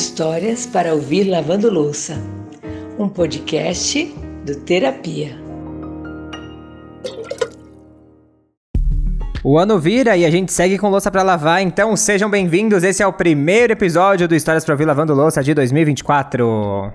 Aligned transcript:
Histórias 0.00 0.64
para 0.64 0.94
ouvir 0.94 1.24
lavando 1.24 1.70
louça. 1.70 2.16
Um 2.98 3.06
podcast 3.06 4.06
do 4.46 4.56
Terapia. 4.60 5.36
O 9.44 9.58
ano 9.58 9.78
vira 9.78 10.16
e 10.16 10.24
a 10.24 10.30
gente 10.30 10.54
segue 10.54 10.78
com 10.78 10.88
louça 10.88 11.10
para 11.10 11.22
lavar, 11.22 11.60
então 11.60 11.94
sejam 11.96 12.30
bem-vindos. 12.30 12.82
Esse 12.82 13.02
é 13.02 13.06
o 13.06 13.12
primeiro 13.12 13.74
episódio 13.74 14.26
do 14.26 14.34
Histórias 14.34 14.64
para 14.64 14.72
ouvir 14.72 14.86
lavando 14.86 15.12
louça 15.12 15.42
de 15.42 15.52
2024. 15.52 16.90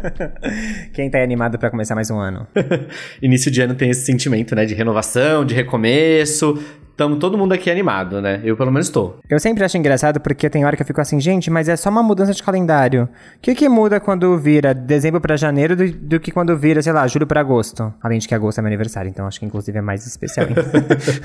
Quem 0.94 1.10
tá 1.10 1.18
aí 1.18 1.24
animado 1.24 1.58
para 1.58 1.68
começar 1.68 1.94
mais 1.94 2.10
um 2.10 2.18
ano? 2.18 2.46
Início 3.20 3.50
de 3.50 3.60
ano 3.60 3.74
tem 3.74 3.90
esse 3.90 4.06
sentimento, 4.06 4.54
né, 4.54 4.64
de 4.64 4.72
renovação, 4.74 5.44
de 5.44 5.54
recomeço. 5.54 6.58
Tamo 7.02 7.16
todo 7.16 7.36
mundo 7.36 7.52
aqui 7.52 7.68
animado, 7.68 8.22
né? 8.22 8.40
Eu 8.44 8.56
pelo 8.56 8.70
menos 8.70 8.88
tô. 8.88 9.14
Eu 9.28 9.40
sempre 9.40 9.64
acho 9.64 9.76
engraçado 9.76 10.20
porque 10.20 10.48
tem 10.48 10.64
hora 10.64 10.76
que 10.76 10.82
eu 10.82 10.86
fico 10.86 11.00
assim, 11.00 11.18
gente, 11.18 11.50
mas 11.50 11.68
é 11.68 11.74
só 11.74 11.90
uma 11.90 12.00
mudança 12.00 12.32
de 12.32 12.40
calendário. 12.40 13.08
O 13.38 13.40
que 13.40 13.56
que 13.56 13.68
muda 13.68 13.98
quando 13.98 14.38
vira 14.38 14.72
dezembro 14.72 15.20
para 15.20 15.36
janeiro 15.36 15.74
do, 15.74 15.90
do, 15.90 16.20
que 16.20 16.30
quando 16.30 16.56
vira, 16.56 16.80
sei 16.80 16.92
lá, 16.92 17.04
julho 17.08 17.26
para 17.26 17.40
agosto? 17.40 17.92
Além 18.00 18.20
de 18.20 18.28
que 18.28 18.36
agosto 18.36 18.58
é 18.58 18.62
meu 18.62 18.68
aniversário, 18.68 19.08
então 19.08 19.26
acho 19.26 19.40
que 19.40 19.44
inclusive 19.44 19.76
é 19.76 19.80
mais 19.80 20.06
especial. 20.06 20.46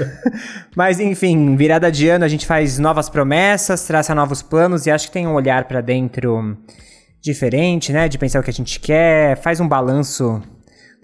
mas 0.76 1.00
enfim, 1.00 1.56
virada 1.56 1.92
de 1.92 2.10
ano 2.10 2.26
a 2.26 2.28
gente 2.28 2.48
faz 2.48 2.80
novas 2.80 3.08
promessas, 3.08 3.86
traça 3.86 4.16
novos 4.16 4.42
planos 4.42 4.88
e 4.88 4.90
acho 4.90 5.06
que 5.06 5.14
tem 5.14 5.28
um 5.28 5.36
olhar 5.36 5.66
para 5.66 5.80
dentro 5.80 6.58
diferente, 7.22 7.94
né? 7.94 8.10
De 8.10 8.18
pensar 8.18 8.40
o 8.40 8.44
que 8.44 8.50
a 8.50 8.54
gente 8.54 8.80
quer, 8.80 9.38
faz 9.38 9.60
um 9.60 9.68
balanço 9.68 10.42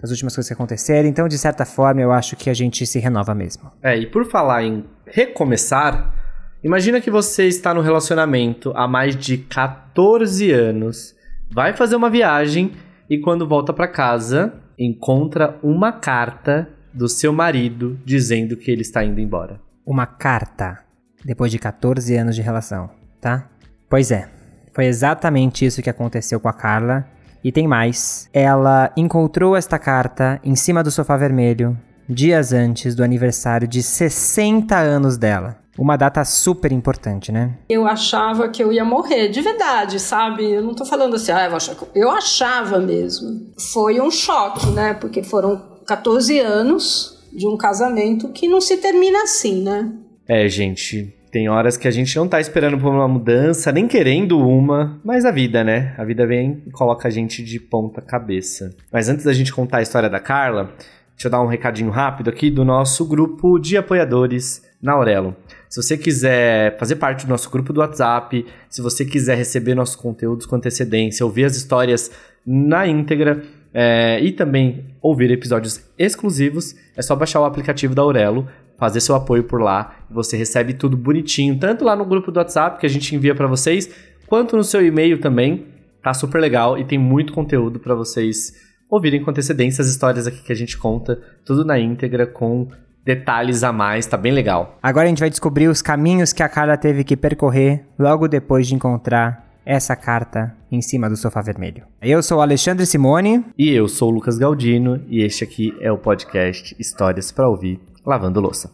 das 0.04 0.10
últimas 0.10 0.34
coisas 0.34 0.48
que 0.48 0.52
aconteceram. 0.52 1.08
Então, 1.08 1.26
de 1.26 1.38
certa 1.38 1.64
forma, 1.64 2.00
eu 2.02 2.12
acho 2.12 2.36
que 2.36 2.50
a 2.50 2.54
gente 2.54 2.86
se 2.86 2.98
renova 2.98 3.34
mesmo. 3.34 3.72
É, 3.82 3.96
e 3.96 4.06
por 4.06 4.26
falar 4.26 4.62
em 4.62 4.84
recomeçar, 5.06 6.14
imagina 6.62 7.00
que 7.00 7.10
você 7.10 7.46
está 7.46 7.72
no 7.72 7.80
relacionamento 7.80 8.70
há 8.76 8.86
mais 8.86 9.16
de 9.16 9.38
14 9.38 10.52
anos, 10.52 11.14
vai 11.50 11.72
fazer 11.72 11.96
uma 11.96 12.10
viagem 12.10 12.72
e 13.08 13.18
quando 13.18 13.48
volta 13.48 13.72
para 13.72 13.88
casa, 13.88 14.52
encontra 14.78 15.58
uma 15.62 15.90
carta 15.90 16.68
do 16.92 17.08
seu 17.08 17.32
marido 17.32 17.98
dizendo 18.04 18.58
que 18.58 18.70
ele 18.70 18.82
está 18.82 19.02
indo 19.02 19.20
embora. 19.20 19.58
Uma 19.86 20.06
carta 20.06 20.84
depois 21.24 21.50
de 21.50 21.58
14 21.58 22.14
anos 22.14 22.36
de 22.36 22.42
relação, 22.42 22.90
tá? 23.22 23.48
Pois 23.88 24.10
é. 24.10 24.28
Foi 24.74 24.84
exatamente 24.84 25.64
isso 25.64 25.80
que 25.80 25.88
aconteceu 25.88 26.38
com 26.38 26.48
a 26.48 26.52
Carla 26.52 27.08
e 27.44 27.52
tem 27.52 27.68
mais. 27.68 28.28
Ela 28.32 28.90
encontrou 28.96 29.54
esta 29.54 29.78
carta 29.78 30.40
em 30.42 30.56
cima 30.56 30.82
do 30.82 30.90
sofá 30.90 31.16
vermelho, 31.16 31.78
dias 32.08 32.52
antes 32.52 32.94
do 32.94 33.04
aniversário 33.04 33.68
de 33.68 33.82
60 33.82 34.74
anos 34.76 35.18
dela. 35.18 35.58
Uma 35.76 35.96
data 35.96 36.24
super 36.24 36.70
importante, 36.70 37.32
né? 37.32 37.58
Eu 37.68 37.84
achava 37.84 38.48
que 38.48 38.62
eu 38.62 38.72
ia 38.72 38.84
morrer, 38.84 39.28
de 39.28 39.42
verdade, 39.42 39.98
sabe? 39.98 40.48
Eu 40.48 40.62
não 40.62 40.72
tô 40.72 40.84
falando 40.84 41.16
assim, 41.16 41.32
ah, 41.32 41.46
eu, 41.46 41.56
achava, 41.56 41.88
eu 41.94 42.10
achava 42.10 42.78
mesmo. 42.78 43.52
Foi 43.72 44.00
um 44.00 44.10
choque, 44.10 44.66
né? 44.70 44.94
Porque 44.94 45.22
foram 45.24 45.60
14 45.84 46.38
anos 46.38 47.18
de 47.32 47.48
um 47.48 47.56
casamento 47.56 48.28
que 48.28 48.46
não 48.46 48.60
se 48.60 48.76
termina 48.76 49.24
assim, 49.24 49.64
né? 49.64 49.92
É, 50.28 50.48
gente, 50.48 51.12
tem 51.34 51.48
horas 51.48 51.76
que 51.76 51.88
a 51.88 51.90
gente 51.90 52.14
não 52.14 52.28
tá 52.28 52.40
esperando 52.40 52.78
por 52.78 52.94
uma 52.94 53.08
mudança, 53.08 53.72
nem 53.72 53.88
querendo 53.88 54.38
uma, 54.38 55.00
mas 55.02 55.24
a 55.24 55.32
vida, 55.32 55.64
né? 55.64 55.92
A 55.98 56.04
vida 56.04 56.24
vem 56.24 56.62
e 56.64 56.70
coloca 56.70 57.08
a 57.08 57.10
gente 57.10 57.42
de 57.42 57.58
ponta 57.58 58.00
cabeça. 58.00 58.72
Mas 58.92 59.08
antes 59.08 59.24
da 59.24 59.32
gente 59.32 59.52
contar 59.52 59.78
a 59.78 59.82
história 59.82 60.08
da 60.08 60.20
Carla, 60.20 60.72
deixa 61.10 61.26
eu 61.26 61.30
dar 61.32 61.42
um 61.42 61.48
recadinho 61.48 61.90
rápido 61.90 62.30
aqui 62.30 62.52
do 62.52 62.64
nosso 62.64 63.04
grupo 63.04 63.58
de 63.58 63.76
apoiadores 63.76 64.62
na 64.80 64.92
Aurelo. 64.92 65.34
Se 65.68 65.82
você 65.82 65.98
quiser 65.98 66.78
fazer 66.78 66.94
parte 66.96 67.26
do 67.26 67.30
nosso 67.30 67.50
grupo 67.50 67.72
do 67.72 67.80
WhatsApp, 67.80 68.46
se 68.70 68.80
você 68.80 69.04
quiser 69.04 69.36
receber 69.36 69.74
nossos 69.74 69.96
conteúdos 69.96 70.46
com 70.46 70.54
antecedência, 70.54 71.26
ouvir 71.26 71.46
as 71.46 71.56
histórias 71.56 72.12
na 72.46 72.86
íntegra 72.86 73.42
é, 73.74 74.20
e 74.20 74.30
também 74.30 74.84
ouvir 75.02 75.32
episódios 75.32 75.84
exclusivos, 75.98 76.76
é 76.96 77.02
só 77.02 77.16
baixar 77.16 77.40
o 77.40 77.44
aplicativo 77.44 77.92
da 77.92 78.02
Aurelo 78.02 78.46
fazer 78.78 79.00
seu 79.00 79.14
apoio 79.14 79.44
por 79.44 79.60
lá. 79.60 79.96
Você 80.10 80.36
recebe 80.36 80.74
tudo 80.74 80.96
bonitinho, 80.96 81.58
tanto 81.58 81.84
lá 81.84 81.94
no 81.96 82.04
grupo 82.04 82.30
do 82.30 82.38
WhatsApp 82.38 82.78
que 82.78 82.86
a 82.86 82.88
gente 82.88 83.14
envia 83.14 83.34
para 83.34 83.46
vocês, 83.46 83.88
quanto 84.26 84.56
no 84.56 84.64
seu 84.64 84.84
e-mail 84.84 85.20
também. 85.20 85.66
Tá 86.02 86.12
super 86.12 86.40
legal 86.40 86.78
e 86.78 86.84
tem 86.84 86.98
muito 86.98 87.32
conteúdo 87.32 87.80
para 87.80 87.94
vocês 87.94 88.52
ouvirem 88.90 89.22
com 89.22 89.30
antecedência 89.30 89.82
as 89.82 89.88
histórias 89.88 90.26
aqui 90.26 90.42
que 90.42 90.52
a 90.52 90.56
gente 90.56 90.76
conta, 90.76 91.20
tudo 91.44 91.64
na 91.64 91.78
íntegra 91.78 92.26
com 92.26 92.68
detalhes 93.04 93.62
a 93.62 93.72
mais, 93.72 94.06
tá 94.06 94.16
bem 94.16 94.32
legal. 94.32 94.78
Agora 94.82 95.06
a 95.06 95.08
gente 95.08 95.20
vai 95.20 95.30
descobrir 95.30 95.68
os 95.68 95.82
caminhos 95.82 96.32
que 96.32 96.42
a 96.42 96.48
Carla 96.48 96.76
teve 96.76 97.04
que 97.04 97.16
percorrer 97.16 97.84
logo 97.98 98.28
depois 98.28 98.66
de 98.66 98.74
encontrar 98.74 99.44
essa 99.66 99.96
carta 99.96 100.54
em 100.70 100.80
cima 100.82 101.08
do 101.08 101.16
sofá 101.16 101.40
vermelho. 101.40 101.84
Eu 102.02 102.22
sou 102.22 102.38
o 102.38 102.40
Alexandre 102.42 102.84
Simone. 102.84 103.44
E 103.58 103.70
eu 103.70 103.88
sou 103.88 104.10
o 104.10 104.14
Lucas 104.14 104.38
Galdino, 104.38 105.02
e 105.08 105.22
este 105.22 105.42
aqui 105.42 105.74
é 105.80 105.90
o 105.90 105.98
podcast 105.98 106.76
Histórias 106.78 107.32
para 107.32 107.48
Ouvir 107.48 107.80
lavando 108.04 108.40
louça. 108.40 108.70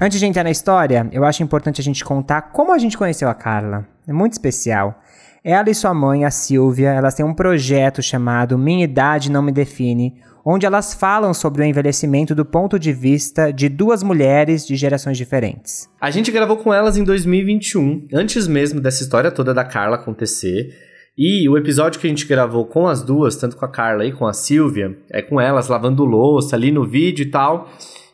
Antes 0.00 0.20
de 0.20 0.26
entrar 0.26 0.44
na 0.44 0.50
história, 0.50 1.08
eu 1.10 1.24
acho 1.24 1.42
importante 1.42 1.80
a 1.80 1.84
gente 1.84 2.04
contar 2.04 2.42
como 2.52 2.72
a 2.72 2.78
gente 2.78 2.98
conheceu 2.98 3.28
a 3.28 3.34
Carla. 3.34 3.86
É 4.06 4.12
muito 4.12 4.34
especial. 4.34 5.02
Ela 5.42 5.70
e 5.70 5.74
sua 5.74 5.94
mãe, 5.94 6.24
a 6.24 6.30
Silvia, 6.30 6.90
elas 6.90 7.14
têm 7.14 7.24
um 7.24 7.32
projeto 7.32 8.02
chamado 8.02 8.58
Minha 8.58 8.84
Idade 8.84 9.30
Não 9.30 9.40
Me 9.40 9.52
Define, 9.52 10.20
onde 10.44 10.66
elas 10.66 10.92
falam 10.92 11.32
sobre 11.32 11.62
o 11.62 11.64
envelhecimento 11.64 12.34
do 12.34 12.44
ponto 12.44 12.78
de 12.78 12.92
vista 12.92 13.52
de 13.52 13.68
duas 13.68 14.02
mulheres 14.02 14.66
de 14.66 14.76
gerações 14.76 15.16
diferentes. 15.16 15.88
A 16.00 16.10
gente 16.10 16.30
gravou 16.30 16.56
com 16.56 16.74
elas 16.74 16.96
em 16.96 17.02
2021, 17.02 18.08
antes 18.12 18.46
mesmo 18.46 18.80
dessa 18.80 19.02
história 19.02 19.30
toda 19.30 19.54
da 19.54 19.64
Carla 19.64 19.96
acontecer. 19.96 20.85
E 21.18 21.48
o 21.48 21.56
episódio 21.56 21.98
que 21.98 22.06
a 22.06 22.10
gente 22.10 22.26
gravou 22.26 22.66
com 22.66 22.86
as 22.86 23.02
duas, 23.02 23.36
tanto 23.36 23.56
com 23.56 23.64
a 23.64 23.68
Carla 23.68 24.04
e 24.04 24.12
com 24.12 24.26
a 24.26 24.34
Silvia, 24.34 24.98
é 25.10 25.22
com 25.22 25.40
elas 25.40 25.66
lavando 25.66 26.04
louça 26.04 26.54
ali 26.54 26.70
no 26.70 26.84
vídeo 26.84 27.22
e 27.22 27.30
tal. 27.30 27.70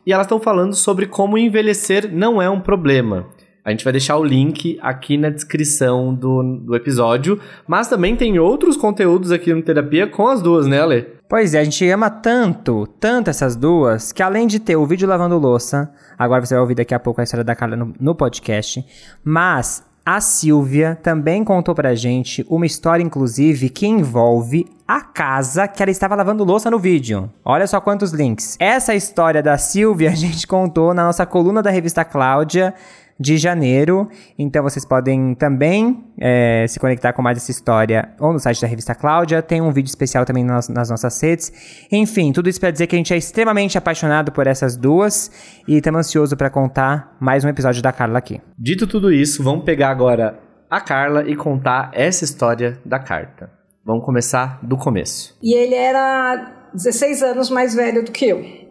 E 0.06 0.12
elas 0.12 0.26
estão 0.26 0.38
falando 0.38 0.72
sobre 0.74 1.06
como 1.06 1.36
envelhecer 1.36 2.08
não 2.14 2.40
é 2.40 2.48
um 2.48 2.60
problema. 2.60 3.26
A 3.64 3.70
gente 3.70 3.82
vai 3.82 3.92
deixar 3.92 4.16
o 4.18 4.24
link 4.24 4.78
aqui 4.80 5.16
na 5.16 5.30
descrição 5.30 6.14
do, 6.14 6.60
do 6.64 6.76
episódio. 6.76 7.40
Mas 7.66 7.88
também 7.88 8.14
tem 8.14 8.38
outros 8.38 8.76
conteúdos 8.76 9.32
aqui 9.32 9.52
no 9.52 9.62
Terapia 9.62 10.06
com 10.06 10.28
as 10.28 10.40
duas, 10.40 10.68
né, 10.68 10.80
Ale? 10.80 11.06
Pois 11.28 11.54
é, 11.54 11.60
a 11.60 11.64
gente 11.64 11.88
ama 11.88 12.08
tanto, 12.08 12.86
tanto 13.00 13.30
essas 13.30 13.56
duas, 13.56 14.12
que 14.12 14.22
além 14.22 14.46
de 14.46 14.60
ter 14.60 14.76
o 14.76 14.86
vídeo 14.86 15.08
lavando 15.08 15.38
louça, 15.38 15.92
agora 16.16 16.44
você 16.44 16.54
vai 16.54 16.60
ouvir 16.60 16.76
daqui 16.76 16.94
a 16.94 17.00
pouco 17.00 17.20
a 17.20 17.24
história 17.24 17.42
da 17.42 17.56
Carla 17.56 17.74
no, 17.74 17.94
no 17.98 18.14
podcast, 18.14 18.84
mas 19.24 19.82
a 20.04 20.20
Silvia 20.20 20.98
também 21.00 21.44
contou 21.44 21.74
pra 21.74 21.94
gente 21.94 22.44
uma 22.48 22.66
história, 22.66 23.04
inclusive, 23.04 23.68
que 23.68 23.86
envolve 23.86 24.66
a 24.86 25.00
casa 25.00 25.68
que 25.68 25.80
ela 25.80 25.92
estava 25.92 26.16
lavando 26.16 26.42
louça 26.42 26.68
no 26.68 26.78
vídeo. 26.78 27.30
Olha 27.44 27.66
só 27.68 27.80
quantos 27.80 28.10
links. 28.10 28.56
Essa 28.58 28.96
história 28.96 29.40
da 29.40 29.56
Silvia 29.56 30.10
a 30.12 30.14
gente 30.14 30.44
contou 30.46 30.92
na 30.92 31.04
nossa 31.04 31.24
coluna 31.24 31.62
da 31.62 31.70
revista 31.70 32.04
Cláudia 32.04 32.74
de 33.22 33.38
janeiro. 33.38 34.08
Então 34.38 34.62
vocês 34.62 34.84
podem 34.84 35.34
também 35.34 36.04
é, 36.20 36.66
se 36.68 36.78
conectar 36.78 37.12
com 37.12 37.22
mais 37.22 37.38
essa 37.38 37.50
história 37.50 38.12
ou 38.20 38.32
no 38.32 38.38
site 38.38 38.60
da 38.60 38.66
revista 38.66 38.94
Cláudia. 38.94 39.40
Tem 39.40 39.62
um 39.62 39.70
vídeo 39.70 39.88
especial 39.88 40.24
também 40.24 40.44
nas, 40.44 40.68
nas 40.68 40.90
nossas 40.90 41.18
redes. 41.22 41.86
Enfim, 41.90 42.32
tudo 42.32 42.48
isso 42.48 42.60
para 42.60 42.70
dizer 42.70 42.86
que 42.86 42.96
a 42.96 42.98
gente 42.98 43.14
é 43.14 43.16
extremamente 43.16 43.78
apaixonado 43.78 44.32
por 44.32 44.46
essas 44.46 44.76
duas 44.76 45.30
e 45.66 45.76
estamos 45.76 46.00
ansioso 46.00 46.36
para 46.36 46.50
contar 46.50 47.16
mais 47.20 47.44
um 47.44 47.48
episódio 47.48 47.80
da 47.80 47.92
Carla 47.92 48.18
aqui. 48.18 48.40
Dito 48.58 48.86
tudo 48.86 49.12
isso, 49.12 49.42
vamos 49.42 49.64
pegar 49.64 49.90
agora 49.90 50.40
a 50.68 50.80
Carla 50.80 51.28
e 51.28 51.36
contar 51.36 51.90
essa 51.94 52.24
história 52.24 52.80
da 52.84 52.98
carta. 52.98 53.50
Vamos 53.84 54.04
começar 54.04 54.58
do 54.62 54.76
começo. 54.76 55.36
E 55.42 55.54
ele 55.56 55.74
era 55.74 56.70
16 56.74 57.22
anos 57.22 57.50
mais 57.50 57.74
velho 57.74 58.04
do 58.04 58.10
que 58.10 58.26
eu. 58.26 58.62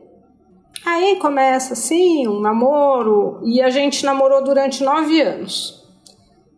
Aí 0.85 1.17
começa 1.17 1.73
assim, 1.73 2.27
um 2.27 2.39
namoro, 2.39 3.39
e 3.43 3.61
a 3.61 3.69
gente 3.69 4.03
namorou 4.03 4.43
durante 4.43 4.83
nove 4.83 5.21
anos. 5.21 5.81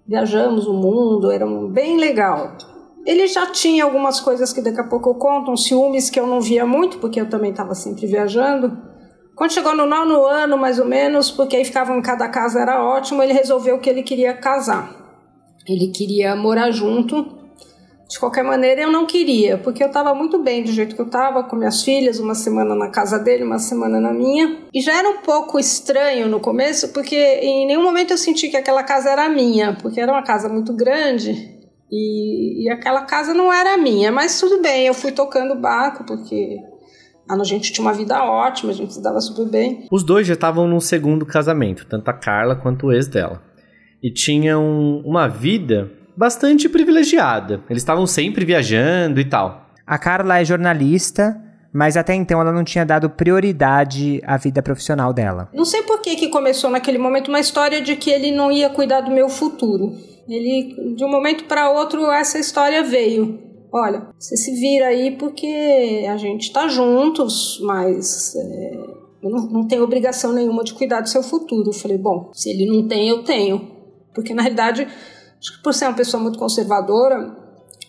Viajamos 0.08 0.66
o 0.66 0.74
mundo, 0.74 1.32
era 1.32 1.46
bem 1.46 1.98
legal. 1.98 2.56
Ele 3.06 3.28
já 3.28 3.48
tinha 3.48 3.84
algumas 3.84 4.22
coisas 4.22 4.54
que 4.54 4.62
daqui 4.62 4.80
a 4.80 4.88
pouco 4.88 5.10
eu 5.10 5.16
conto, 5.16 5.52
uns 5.52 5.66
ciúmes 5.66 6.10
que 6.10 6.20
eu 6.20 6.26
não 6.26 6.40
via 6.40 6.66
muito, 6.66 7.00
porque 7.00 7.20
eu 7.20 7.30
também 7.30 7.52
estava 7.52 7.76
sempre 7.76 8.08
viajando. 8.08 8.78
Quando 9.36 9.52
chegou 9.52 9.76
no 9.76 9.86
nono 9.86 10.26
ano, 10.26 10.58
mais 10.58 10.80
ou 10.80 10.86
menos, 10.86 11.30
porque 11.30 11.58
aí 11.58 11.66
ficavam 11.66 11.98
em 11.98 12.02
cada 12.02 12.30
casa, 12.30 12.62
era 12.62 12.82
ótimo, 12.82 13.22
ele 13.22 13.34
resolveu 13.34 13.80
que 13.80 13.90
ele 13.90 14.04
queria 14.04 14.34
casar. 14.34 14.96
Ele 15.68 15.88
queria 15.88 16.36
morar 16.36 16.72
junto 16.72 17.43
de 18.14 18.20
qualquer 18.20 18.44
maneira, 18.44 18.82
eu 18.82 18.92
não 18.92 19.08
queria, 19.08 19.58
porque 19.58 19.84
eu 19.84 19.88
estava 19.88 20.14
muito 20.14 20.38
bem 20.38 20.64
do 20.64 20.72
jeito 20.72 20.96
que 20.96 21.02
eu 21.02 21.08
estava, 21.08 21.44
com 21.44 21.56
minhas 21.56 21.82
filhas, 21.82 22.20
uma 22.20 22.36
semana 22.36 22.76
na 22.76 22.92
casa 22.92 23.18
dele, 23.18 23.44
uma 23.44 23.58
semana 23.58 24.00
na 24.00 24.14
minha. 24.14 24.60
E 24.72 24.82
já 24.82 25.00
era 25.00 25.10
um 25.10 25.18
pouco 25.18 25.58
estranho 25.58 26.28
no 26.28 26.40
começo, 26.40 26.94
porque 26.94 27.16
em 27.16 27.66
nenhum 27.66 27.82
momento 27.82 28.12
eu 28.12 28.18
senti 28.18 28.50
que 28.50 28.56
aquela 28.56 28.84
casa 28.84 29.10
era 29.10 29.28
minha, 29.28 29.76
porque 29.82 30.00
era 30.00 30.12
uma 30.12 30.22
casa 30.22 30.48
muito 30.48 30.74
grande 30.74 31.32
e, 31.92 32.64
e 32.64 32.70
aquela 32.70 33.02
casa 33.02 33.34
não 33.34 33.52
era 33.52 33.76
minha. 33.78 34.12
Mas 34.12 34.40
tudo 34.40 34.62
bem, 34.62 34.86
eu 34.86 34.94
fui 34.94 35.12
tocando 35.12 35.54
o 35.56 35.60
barco, 35.60 36.04
porque 36.06 36.60
a 37.28 37.44
gente 37.44 37.74
tinha 37.74 37.84
uma 37.84 37.96
vida 37.96 38.24
ótima, 38.24 38.72
a 38.72 38.76
gente 38.76 38.94
se 38.94 39.02
dava 39.02 39.20
super 39.22 39.50
bem. 39.50 39.88
Os 39.92 40.04
dois 40.04 40.28
já 40.28 40.36
estavam 40.36 40.68
num 40.68 40.80
segundo 40.80 41.26
casamento, 41.26 41.88
tanto 41.90 42.08
a 42.10 42.14
Carla 42.14 42.56
quanto 42.56 42.86
o 42.86 42.94
ex 42.94 43.08
dela. 43.08 43.42
e 44.04 44.14
tinham 44.14 45.02
uma 45.04 45.28
vida 45.28 46.03
bastante 46.16 46.70
privilegiada. 46.70 47.64
Eles 47.70 47.82
estavam 47.82 48.06
sempre 48.08 48.46
viajando 48.46 49.20
e 49.20 49.26
tal. 49.26 49.68
A 49.86 49.98
Carla 49.98 50.40
é 50.40 50.46
jornalista, 50.46 51.40
mas 51.74 51.98
até 51.98 52.14
então 52.14 52.40
ela 52.40 52.52
não 52.52 52.64
tinha 52.64 52.86
dado 52.86 53.10
prioridade 53.10 54.22
à 54.26 54.38
vida 54.38 54.62
profissional 54.62 55.12
dela. 55.12 55.50
Não 55.54 55.66
sei 55.66 55.82
por 55.84 56.02
que, 56.02 56.16
que 56.16 56.30
começou 56.30 56.70
naquele 56.70 56.98
momento 56.98 57.30
uma 57.30 57.40
história 57.40 57.82
de 57.82 57.96
que 57.96 58.10
ele 58.10 58.32
não 58.32 58.52
ia 58.52 58.70
cuidar 58.70 59.02
do 59.02 59.12
meu 59.12 59.28
futuro. 59.28 59.92
Ele, 60.28 60.96
de 60.96 61.04
um 61.04 61.10
momento 61.10 61.46
para 61.46 61.72
outro, 61.72 62.10
essa 62.12 62.38
história 62.40 62.84
veio. 62.84 63.40
Olha, 63.72 64.08
você 64.20 64.38
se 64.38 64.54
vira 64.54 64.86
aí 64.86 65.18
porque 65.18 66.06
a 66.08 66.16
gente 66.16 66.54
tá 66.54 66.68
juntos, 66.68 67.60
mas 67.64 68.36
é, 68.36 68.76
eu 69.24 69.30
não, 69.32 69.48
não 69.48 69.68
tenho 69.68 69.84
obrigação 69.84 70.32
nenhuma 70.32 70.64
de 70.64 70.76
cuidar 70.76 71.02
do 71.02 71.10
seu 71.10 71.24
futuro. 71.24 71.70
Eu 71.70 71.74
falei, 71.74 71.98
bom, 71.98 72.30
se 72.34 72.52
ele 72.52 72.68
não 72.68 72.88
tem, 72.88 73.10
eu 73.10 73.24
tenho. 73.24 73.72
Porque 74.14 74.34
na 74.34 74.44
realidade, 74.44 74.88
acho 75.44 75.58
que 75.58 75.62
por 75.62 75.74
ser 75.74 75.86
uma 75.86 75.96
pessoa 75.96 76.24
muito 76.24 76.40
conservadora, 76.40 77.36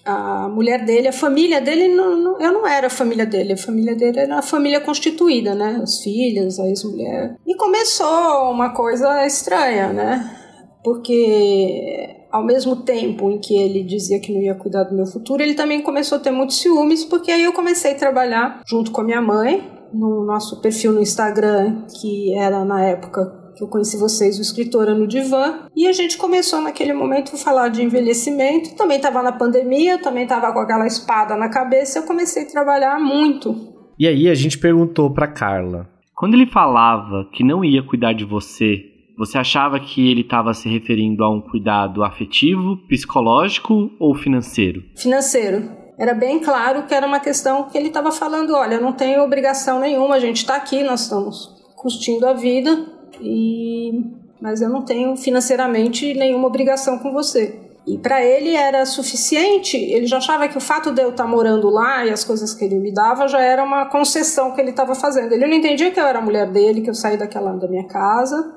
a 0.05 0.49
mulher 0.49 0.85
dele, 0.85 1.07
a 1.09 1.13
família 1.13 1.61
dele, 1.61 1.89
não, 1.89 2.17
não, 2.17 2.41
eu 2.41 2.53
não 2.53 2.67
era 2.67 2.89
a 2.89 2.91
família 2.91 3.25
dele, 3.25 3.53
a 3.53 3.57
família 3.57 3.95
dele 3.95 4.19
era 4.19 4.39
a 4.39 4.43
família 4.43 4.81
constituída, 4.81 5.55
né? 5.55 5.81
As 5.83 6.01
filhas, 6.03 6.59
a 6.59 6.67
ex-mulher. 6.67 7.37
E 7.47 7.57
começou 7.57 8.51
uma 8.51 8.75
coisa 8.75 9.25
estranha, 9.25 9.93
né? 9.93 10.37
Porque 10.83 12.27
ao 12.31 12.45
mesmo 12.45 12.77
tempo 12.83 13.31
em 13.31 13.39
que 13.39 13.57
ele 13.57 13.85
dizia 13.85 14.19
que 14.19 14.33
não 14.33 14.43
ia 14.43 14.57
cuidar 14.57 14.83
do 14.83 14.95
meu 14.95 15.07
futuro, 15.07 15.43
ele 15.43 15.55
também 15.55 15.81
começou 15.81 16.19
a 16.19 16.21
ter 16.21 16.33
muitos 16.33 16.59
ciúmes, 16.59 17.05
porque 17.05 17.31
aí 17.31 17.45
eu 17.45 17.53
comecei 17.53 17.93
a 17.93 17.97
trabalhar 17.97 18.61
junto 18.67 18.91
com 18.91 19.01
a 19.01 19.05
minha 19.05 19.23
mãe, 19.23 19.71
no 19.93 20.27
nosso 20.27 20.61
perfil 20.61 20.93
no 20.93 21.01
Instagram, 21.01 21.85
que 22.01 22.37
era 22.37 22.65
na 22.65 22.85
época 22.85 23.44
que 23.55 23.63
eu 23.63 23.69
conheci 23.69 23.97
vocês, 23.97 24.39
o 24.39 24.43
Escritora 24.43 24.95
no 24.95 25.07
Divã, 25.07 25.69
e 25.75 25.87
a 25.87 25.93
gente 25.93 26.19
começou 26.19 26.61
naquele 26.61 26.93
momento 26.93 27.35
a 27.35 27.39
falar 27.39 27.69
de 27.69 27.83
envelhecimento. 27.83 28.75
Também 28.75 28.97
estava 28.97 29.23
na 29.23 29.33
pandemia, 29.33 29.99
também 29.99 30.25
estava 30.25 30.53
com 30.53 30.59
aquela 30.59 30.87
espada 30.87 31.37
na 31.37 31.49
cabeça, 31.49 31.99
eu 31.99 32.03
comecei 32.03 32.45
a 32.45 32.51
trabalhar 32.51 32.99
muito. 32.99 33.73
E 33.99 34.07
aí 34.07 34.29
a 34.29 34.35
gente 34.35 34.59
perguntou 34.59 35.13
para 35.13 35.29
Carla: 35.29 35.89
quando 36.17 36.35
ele 36.35 36.47
falava 36.47 37.29
que 37.33 37.45
não 37.45 37.65
ia 37.65 37.83
cuidar 37.83 38.13
de 38.13 38.25
você, 38.25 38.83
você 39.17 39.39
achava 39.39 39.79
que 39.79 40.11
ele 40.11 40.23
estava 40.23 40.53
se 40.53 40.69
referindo 40.69 41.23
a 41.23 41.31
um 41.31 41.41
cuidado 41.41 42.03
afetivo, 42.03 42.77
psicológico 42.89 43.91
ou 44.01 44.15
financeiro? 44.15 44.83
Financeiro 44.97 45.71
era 45.97 46.13
bem 46.13 46.41
claro 46.41 46.83
que 46.87 46.95
era 46.95 47.07
uma 47.07 47.21
questão 47.21 47.69
que 47.69 47.79
ele 47.79 47.89
estava 47.89 48.11
falando: 48.11 48.55
olha, 48.55 48.81
não 48.81 48.93
tenho 48.93 49.23
obrigação 49.23 49.79
nenhuma, 49.79 50.17
a 50.17 50.21
gente 50.21 50.39
está 50.39 50.57
aqui, 50.57 50.83
nós 50.83 51.03
estamos 51.03 51.55
curtindo 51.77 52.27
a 52.27 52.33
vida, 52.33 52.94
e 53.21 54.05
mas 54.41 54.61
eu 54.61 54.69
não 54.69 54.83
tenho 54.83 55.17
financeiramente 55.17 56.13
nenhuma 56.13 56.47
obrigação 56.47 56.99
com 56.99 57.13
você. 57.13 57.59
E 57.87 57.99
para 57.99 58.23
ele 58.25 58.55
era 58.55 58.85
suficiente, 58.87 59.77
ele 59.77 60.07
já 60.07 60.17
achava 60.17 60.49
que 60.49 60.57
o 60.57 60.61
fato 60.61 60.91
de 60.91 61.03
eu 61.03 61.11
estar 61.11 61.25
tá 61.25 61.29
morando 61.29 61.69
lá 61.69 62.05
e 62.05 62.11
as 62.11 62.25
coisas 62.25 62.55
que 62.55 62.65
ele 62.65 62.79
me 62.79 62.93
dava 62.93 63.29
já 63.29 63.41
era 63.41 63.63
uma 63.63 63.87
concessão 63.87 64.53
que 64.53 64.61
ele 64.61 64.71
estava 64.71 64.95
fazendo. 64.95 65.33
Ele 65.33 65.47
não 65.47 65.55
entendia 65.55 65.91
que 65.91 66.01
eu 66.01 66.07
era 66.07 66.21
mulher 66.21 66.51
dele, 66.51 66.81
que 66.81 66.89
eu 66.91 66.95
saí 66.95 67.17
daquela 67.17 67.53
da 67.53 67.69
minha 67.69 67.87
casa 67.87 68.55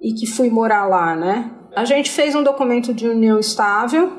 e 0.00 0.12
que 0.12 0.26
fui 0.26 0.50
morar 0.50 0.86
lá, 0.86 1.14
né? 1.14 1.52
A 1.74 1.84
gente 1.84 2.10
fez 2.10 2.34
um 2.34 2.42
documento 2.42 2.92
de 2.92 3.08
união 3.08 3.38
estável 3.38 4.12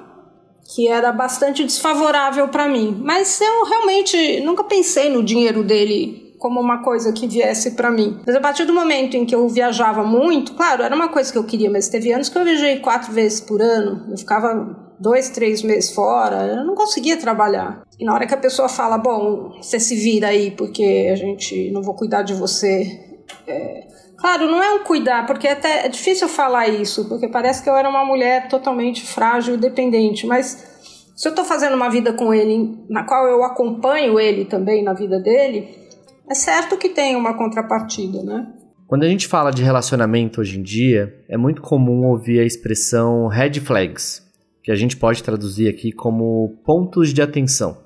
que 0.74 0.88
era 0.88 1.12
bastante 1.12 1.64
desfavorável 1.64 2.48
para 2.48 2.68
mim, 2.68 3.02
mas 3.04 3.42
eu 3.42 3.66
realmente 3.66 4.40
nunca 4.42 4.64
pensei 4.64 5.10
no 5.10 5.24
dinheiro 5.24 5.64
dele 5.64 6.29
como 6.40 6.60
uma 6.60 6.82
coisa 6.82 7.12
que 7.12 7.28
viesse 7.28 7.72
para 7.72 7.92
mim. 7.92 8.20
Mas 8.26 8.36
a 8.36 8.40
partir 8.40 8.66
do 8.66 8.74
momento 8.74 9.16
em 9.16 9.26
que 9.26 9.36
eu 9.36 9.48
viajava 9.48 10.04
muito, 10.04 10.54
claro, 10.54 10.82
era 10.82 10.96
uma 10.96 11.10
coisa 11.10 11.32
que 11.32 11.38
eu 11.38 11.44
queria, 11.44 11.70
mas 11.70 11.90
teve 11.90 12.12
anos 12.12 12.30
que 12.30 12.38
eu 12.38 12.46
viajei 12.46 12.80
quatro 12.80 13.12
vezes 13.12 13.42
por 13.42 13.62
ano, 13.62 14.08
eu 14.10 14.18
ficava 14.18 14.90
dois, 15.00 15.30
três 15.30 15.62
meses 15.62 15.92
fora, 15.92 16.48
eu 16.48 16.66
não 16.66 16.76
conseguia 16.76 17.18
trabalhar. 17.18 17.84
E 18.00 18.06
na 18.06 18.14
hora 18.14 18.26
que 18.26 18.34
a 18.34 18.38
pessoa 18.38 18.70
fala, 18.70 18.98
bom, 18.98 19.58
você 19.62 19.80
se 19.80 19.96
vira 19.96 20.30
aí 20.30 20.52
porque 20.52 21.10
a 21.12 21.16
gente 21.16 21.70
não 21.72 21.82
vou 21.82 21.94
cuidar 21.94 22.24
de 22.24 22.34
você. 22.34 23.00
É... 23.46 23.88
Claro, 24.18 24.48
não 24.48 24.62
é 24.62 24.74
um 24.74 24.84
cuidar, 24.84 25.26
porque 25.26 25.48
até 25.48 25.86
é 25.86 25.90
difícil 25.90 26.28
falar 26.28 26.68
isso, 26.68 27.08
porque 27.08 27.28
parece 27.28 27.64
que 27.64 27.70
eu 27.70 27.76
era 27.76 27.90
uma 27.90 28.04
mulher 28.04 28.50
totalmente 28.50 29.06
frágil 29.06 29.56
e 29.56 29.58
dependente, 29.58 30.28
mas 30.28 30.68
se 31.16 31.28
eu 31.28 31.32
estou 31.32 31.44
fazendo 31.44 31.76
uma 31.76 31.90
vida 31.90 32.14
com 32.14 32.34
ele, 32.34 32.78
na 32.90 33.04
qual 33.04 33.28
eu 33.28 33.44
acompanho 33.44 34.20
ele 34.20 34.46
também 34.46 34.84
na 34.84 34.94
vida 34.94 35.20
dele, 35.20 35.89
é 36.30 36.36
certo 36.36 36.78
que 36.78 36.90
tem 36.90 37.16
uma 37.16 37.34
contrapartida, 37.36 38.22
né? 38.22 38.48
Quando 38.88 39.04
a 39.04 39.08
gente 39.08 39.28
fala 39.28 39.52
de 39.52 39.64
relacionamento 39.64 40.42
hoje 40.42 40.60
em 40.60 40.64
dia, 40.64 41.16
é 41.28 41.38
muito 41.38 41.62
comum 41.62 42.06
ouvir 42.06 42.40
a 42.40 42.46
expressão 42.46 43.28
red 43.28 43.60
flags, 43.60 44.28
que 44.64 44.72
a 44.72 44.76
gente 44.76 44.96
pode 44.96 45.24
traduzir 45.24 45.68
aqui 45.68 45.92
como 45.92 46.62
pontos 46.64 47.14
de 47.14 47.22
atenção. 47.22 47.78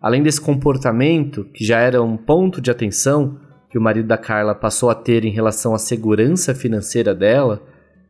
Além 0.00 0.22
desse 0.22 0.40
comportamento, 0.40 1.44
que 1.52 1.64
já 1.64 1.78
era 1.80 2.02
um 2.02 2.16
ponto 2.16 2.60
de 2.60 2.70
atenção 2.70 3.38
que 3.70 3.78
o 3.78 3.82
marido 3.82 4.06
da 4.06 4.16
Carla 4.16 4.54
passou 4.54 4.88
a 4.88 4.94
ter 4.94 5.24
em 5.24 5.30
relação 5.30 5.74
à 5.74 5.78
segurança 5.78 6.54
financeira 6.54 7.14
dela, 7.14 7.62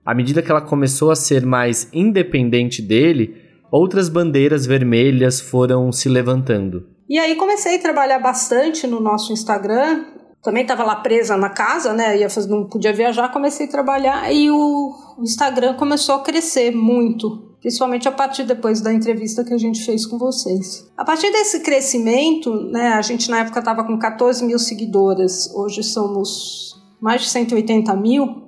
à 0.05 0.15
medida 0.15 0.43
que 0.43 0.51
ela 0.51 0.61
começou 0.61 1.11
a 1.11 1.17
ser 1.17 1.45
mais 1.45 1.89
independente 1.93 2.81
dele, 2.81 3.37
outras 3.71 4.09
bandeiras 4.09 4.67
vermelhas 4.67 5.41
foram 5.41 5.91
se 5.91 6.09
levantando. 6.09 6.96
E 7.09 7.19
aí 7.19 7.37
comecei 7.37 7.77
a 7.77 7.79
trabalhar 7.79 8.19
bastante 8.19 8.87
no 8.87 9.01
nosso 9.01 9.33
Instagram. 9.33 10.07
Também 10.43 10.63
estava 10.63 10.85
lá 10.85 10.97
presa 10.97 11.37
na 11.37 11.51
casa, 11.51 11.93
né? 11.93 12.19
Ia 12.19 12.29
fazer, 12.29 12.49
não 12.49 12.69
podia 12.69 12.93
viajar, 12.93 13.33
comecei 13.33 13.67
a 13.67 13.71
trabalhar 13.71 14.33
e 14.33 14.51
o 14.51 15.17
Instagram 15.21 15.75
começou 15.75 16.17
a 16.17 16.23
crescer 16.23 16.73
muito, 16.73 17.57
principalmente 17.61 18.09
a 18.09 18.13
partir 18.13 18.45
depois 18.45 18.81
da 18.81 18.93
entrevista 18.93 19.45
que 19.45 19.55
a 19.55 19.59
gente 19.59 19.85
fez 19.85 20.05
com 20.05 20.19
vocês. 20.19 20.89
A 20.97 21.05
partir 21.05 21.31
desse 21.31 21.61
crescimento, 21.61 22.53
né? 22.71 22.89
A 22.89 23.03
gente 23.03 23.31
na 23.31 23.41
época 23.41 23.61
estava 23.61 23.85
com 23.85 23.99
14 23.99 24.45
mil 24.45 24.59
seguidoras, 24.59 25.53
hoje 25.55 25.83
somos 25.83 26.75
mais 27.01 27.23
de 27.23 27.29
180 27.29 27.95
mil. 27.97 28.47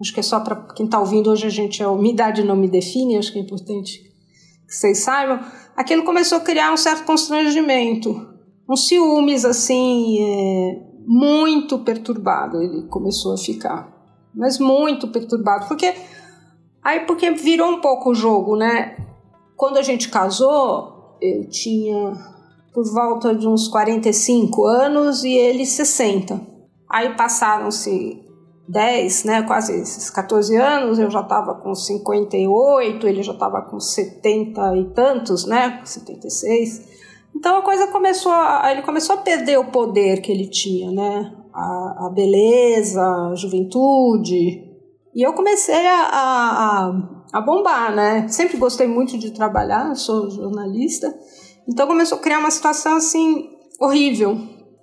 Acho 0.00 0.14
que 0.14 0.20
é 0.20 0.22
só 0.22 0.40
para 0.40 0.56
quem 0.74 0.86
está 0.86 0.98
ouvindo 0.98 1.30
hoje 1.30 1.46
a 1.46 1.50
gente, 1.50 1.82
a 1.82 1.92
minha 1.92 2.12
idade 2.12 2.42
não 2.42 2.56
me 2.56 2.68
define, 2.68 3.18
acho 3.18 3.32
que 3.32 3.38
é 3.38 3.42
importante 3.42 4.10
que 4.70 4.76
vocês 4.76 5.00
saibam 5.00 5.40
aquilo 5.80 6.04
começou 6.04 6.38
a 6.38 6.42
criar 6.42 6.72
um 6.72 6.76
certo 6.76 7.04
constrangimento, 7.04 8.28
um 8.68 8.76
ciúmes 8.76 9.46
assim, 9.46 10.18
é, 10.20 10.82
muito 11.06 11.78
perturbado 11.78 12.60
ele 12.62 12.82
começou 12.82 13.32
a 13.32 13.38
ficar, 13.38 13.90
mas 14.34 14.58
muito 14.58 15.08
perturbado, 15.08 15.66
porque 15.66 15.94
aí 16.84 17.00
porque 17.00 17.30
virou 17.30 17.70
um 17.70 17.80
pouco 17.80 18.10
o 18.10 18.14
jogo, 18.14 18.56
né? 18.56 18.94
Quando 19.56 19.78
a 19.78 19.82
gente 19.82 20.10
casou, 20.10 21.16
eu 21.20 21.48
tinha 21.48 22.12
por 22.74 22.84
volta 22.84 23.34
de 23.34 23.48
uns 23.48 23.66
45 23.66 24.64
anos 24.64 25.24
e 25.24 25.32
ele 25.32 25.64
60. 25.64 26.40
Aí 26.88 27.14
passaram-se 27.16 28.22
10, 28.70 29.24
né, 29.24 29.42
quase 29.42 29.80
esses 29.80 30.08
14 30.10 30.54
anos, 30.56 30.98
eu 30.98 31.10
já 31.10 31.20
estava 31.20 31.54
com 31.56 31.74
58, 31.74 33.06
ele 33.06 33.22
já 33.22 33.32
estava 33.32 33.62
com 33.62 33.80
70 33.80 34.76
e 34.76 34.84
tantos, 34.94 35.44
né, 35.44 35.80
76. 35.84 36.88
Então 37.34 37.58
a 37.58 37.62
coisa 37.62 37.88
começou 37.88 38.30
a, 38.30 38.70
ele 38.70 38.82
começou 38.82 39.16
a 39.16 39.18
perder 39.18 39.58
o 39.58 39.70
poder 39.72 40.20
que 40.20 40.30
ele 40.30 40.46
tinha, 40.48 40.90
né, 40.92 41.34
a, 41.52 42.06
a 42.06 42.10
beleza, 42.10 43.02
a 43.02 43.34
juventude. 43.34 44.64
E 45.12 45.26
eu 45.26 45.32
comecei 45.32 45.86
a, 45.86 46.08
a, 46.12 46.92
a 47.32 47.40
bombar, 47.40 47.92
né, 47.94 48.28
sempre 48.28 48.56
gostei 48.56 48.86
muito 48.86 49.18
de 49.18 49.32
trabalhar, 49.32 49.96
sou 49.96 50.30
jornalista, 50.30 51.12
então 51.68 51.88
começou 51.88 52.18
a 52.18 52.20
criar 52.20 52.38
uma 52.38 52.50
situação 52.52 52.96
assim 52.96 53.50
horrível, 53.80 54.38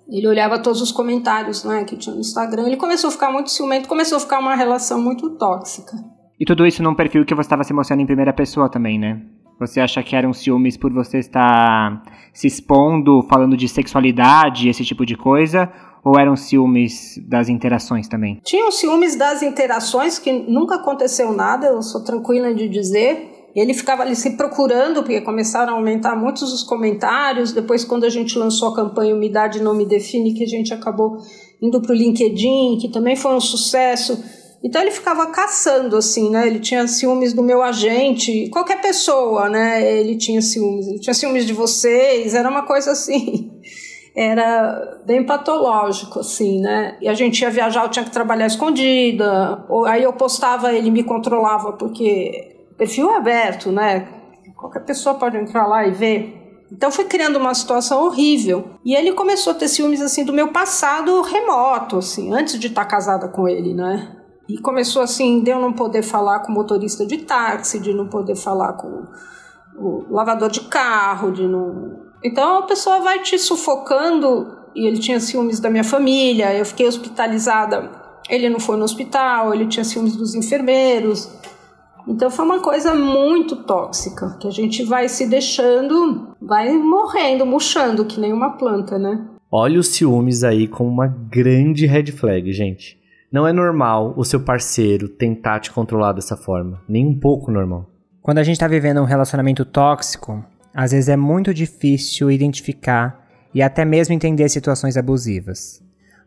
ele 0.08 0.26
olhava 0.26 0.58
todos 0.58 0.80
os 0.80 0.90
comentários 0.90 1.64
né, 1.64 1.84
que 1.84 1.96
tinha 1.96 2.14
no 2.14 2.20
Instagram. 2.20 2.66
Ele 2.66 2.76
começou 2.76 3.08
a 3.08 3.10
ficar 3.10 3.30
muito 3.30 3.50
ciumento, 3.50 3.88
começou 3.88 4.16
a 4.16 4.20
ficar 4.20 4.38
uma 4.38 4.54
relação 4.54 5.00
muito 5.00 5.30
tóxica. 5.36 5.92
E 6.40 6.44
tudo 6.44 6.66
isso 6.66 6.82
num 6.82 6.94
perfil 6.94 7.24
que 7.24 7.34
você 7.34 7.46
estava 7.46 7.64
se 7.64 7.72
emocionando 7.72 8.02
em 8.02 8.06
primeira 8.06 8.32
pessoa 8.32 8.70
também, 8.70 8.98
né? 8.98 9.20
Você 9.60 9.80
acha 9.80 10.02
que 10.04 10.14
eram 10.14 10.32
ciúmes 10.32 10.76
por 10.76 10.92
você 10.92 11.18
estar 11.18 12.02
se 12.32 12.46
expondo, 12.46 13.26
falando 13.28 13.56
de 13.56 13.68
sexualidade, 13.68 14.68
esse 14.68 14.84
tipo 14.84 15.04
de 15.04 15.16
coisa? 15.16 15.70
Ou 16.04 16.18
eram 16.18 16.36
ciúmes 16.36 17.20
das 17.28 17.48
interações 17.48 18.06
também? 18.06 18.40
Tinham 18.44 18.70
ciúmes 18.70 19.16
das 19.16 19.42
interações, 19.42 20.18
que 20.18 20.32
nunca 20.32 20.76
aconteceu 20.76 21.32
nada, 21.32 21.66
eu 21.66 21.82
sou 21.82 22.04
tranquila 22.04 22.54
de 22.54 22.68
dizer. 22.68 23.37
Ele 23.54 23.74
ficava 23.74 24.02
ali 24.02 24.14
se 24.14 24.36
procurando, 24.36 25.02
porque 25.02 25.20
começaram 25.20 25.72
a 25.72 25.76
aumentar 25.76 26.14
muitos 26.14 26.52
os 26.52 26.62
comentários. 26.62 27.52
Depois, 27.52 27.84
quando 27.84 28.04
a 28.04 28.10
gente 28.10 28.38
lançou 28.38 28.68
a 28.68 28.74
campanha 28.74 29.14
Umidade 29.14 29.62
Não 29.62 29.74
Me 29.74 29.86
Define, 29.86 30.34
que 30.34 30.44
a 30.44 30.48
gente 30.48 30.72
acabou 30.72 31.18
indo 31.60 31.80
para 31.80 31.92
o 31.92 31.94
LinkedIn, 31.94 32.78
que 32.80 32.88
também 32.88 33.16
foi 33.16 33.34
um 33.34 33.40
sucesso. 33.40 34.22
Então 34.62 34.82
ele 34.82 34.90
ficava 34.90 35.26
caçando, 35.26 35.96
assim, 35.96 36.30
né? 36.30 36.46
Ele 36.46 36.58
tinha 36.58 36.86
ciúmes 36.86 37.32
do 37.32 37.42
meu 37.42 37.62
agente, 37.62 38.48
qualquer 38.50 38.80
pessoa, 38.80 39.48
né? 39.48 39.82
Ele 39.98 40.16
tinha 40.16 40.42
ciúmes. 40.42 40.86
Ele 40.86 40.98
tinha 40.98 41.14
ciúmes 41.14 41.46
de 41.46 41.52
vocês, 41.52 42.34
era 42.34 42.48
uma 42.48 42.62
coisa 42.62 42.92
assim. 42.92 43.52
era 44.16 45.00
bem 45.06 45.24
patológico, 45.24 46.18
assim, 46.20 46.60
né? 46.60 46.96
E 47.00 47.08
a 47.08 47.14
gente 47.14 47.40
ia 47.40 47.50
viajar, 47.50 47.84
eu 47.84 47.88
tinha 47.88 48.04
que 48.04 48.10
trabalhar 48.10 48.46
escondida, 48.46 49.64
aí 49.86 50.02
eu 50.02 50.12
postava, 50.12 50.72
ele 50.72 50.90
me 50.90 51.04
controlava, 51.04 51.74
porque 51.74 52.57
perfil 52.78 53.10
aberto, 53.10 53.70
né? 53.70 54.08
Qualquer 54.56 54.84
pessoa 54.84 55.16
pode 55.16 55.36
entrar 55.36 55.66
lá 55.66 55.86
e 55.86 55.90
ver. 55.90 56.64
Então 56.70 56.90
foi 56.90 57.04
criando 57.04 57.36
uma 57.36 57.54
situação 57.54 58.04
horrível. 58.04 58.70
E 58.84 58.94
ele 58.94 59.12
começou 59.12 59.52
a 59.52 59.56
ter 59.56 59.68
ciúmes 59.68 60.00
assim 60.00 60.24
do 60.24 60.32
meu 60.32 60.48
passado 60.48 61.20
remoto, 61.22 61.98
assim, 61.98 62.32
antes 62.32 62.58
de 62.58 62.68
estar 62.68 62.84
casada 62.84 63.28
com 63.28 63.48
ele, 63.48 63.74
né? 63.74 64.16
E 64.48 64.58
começou 64.58 65.02
assim, 65.02 65.42
de 65.42 65.50
eu 65.50 65.60
não 65.60 65.72
poder 65.72 66.02
falar 66.02 66.40
com 66.40 66.52
motorista 66.52 67.04
de 67.04 67.18
táxi, 67.18 67.78
de 67.78 67.92
não 67.92 68.08
poder 68.08 68.36
falar 68.36 68.74
com 68.74 69.04
o 69.76 70.06
lavador 70.10 70.50
de 70.50 70.60
carro, 70.62 71.30
de 71.30 71.46
não. 71.46 72.08
Então 72.24 72.58
a 72.58 72.62
pessoa 72.62 73.00
vai 73.00 73.20
te 73.20 73.38
sufocando 73.38 74.56
e 74.74 74.86
ele 74.86 74.98
tinha 74.98 75.20
ciúmes 75.20 75.60
da 75.60 75.70
minha 75.70 75.84
família, 75.84 76.54
eu 76.54 76.64
fiquei 76.64 76.86
hospitalizada. 76.86 77.90
Ele 78.28 78.48
não 78.48 78.60
foi 78.60 78.76
no 78.76 78.84
hospital, 78.84 79.54
ele 79.54 79.66
tinha 79.66 79.84
ciúmes 79.84 80.16
dos 80.16 80.34
enfermeiros. 80.34 81.30
Então 82.08 82.30
foi 82.30 82.44
uma 82.44 82.60
coisa 82.60 82.94
muito 82.94 83.54
tóxica, 83.64 84.36
que 84.40 84.48
a 84.48 84.50
gente 84.50 84.82
vai 84.82 85.08
se 85.10 85.26
deixando, 85.28 86.34
vai 86.40 86.72
morrendo, 86.72 87.44
murchando, 87.44 88.06
que 88.06 88.18
nem 88.18 88.32
uma 88.32 88.56
planta, 88.56 88.98
né? 88.98 89.26
Olha 89.52 89.78
os 89.78 89.88
ciúmes 89.88 90.42
aí 90.42 90.66
como 90.66 90.88
uma 90.88 91.06
grande 91.06 91.86
red 91.86 92.06
flag, 92.06 92.50
gente. 92.52 92.98
Não 93.30 93.46
é 93.46 93.52
normal 93.52 94.14
o 94.16 94.24
seu 94.24 94.40
parceiro 94.40 95.06
tentar 95.06 95.60
te 95.60 95.70
controlar 95.70 96.12
dessa 96.12 96.34
forma. 96.34 96.80
Nem 96.88 97.06
um 97.06 97.18
pouco 97.18 97.50
normal. 97.50 97.90
Quando 98.22 98.38
a 98.38 98.42
gente 98.42 98.54
está 98.54 98.66
vivendo 98.66 99.02
um 99.02 99.06
relacionamento 99.06 99.66
tóxico, 99.66 100.42
às 100.74 100.92
vezes 100.92 101.10
é 101.10 101.16
muito 101.16 101.52
difícil 101.52 102.30
identificar 102.30 103.26
e 103.54 103.60
até 103.60 103.84
mesmo 103.84 104.14
entender 104.14 104.48
situações 104.48 104.96
abusivas. 104.96 105.82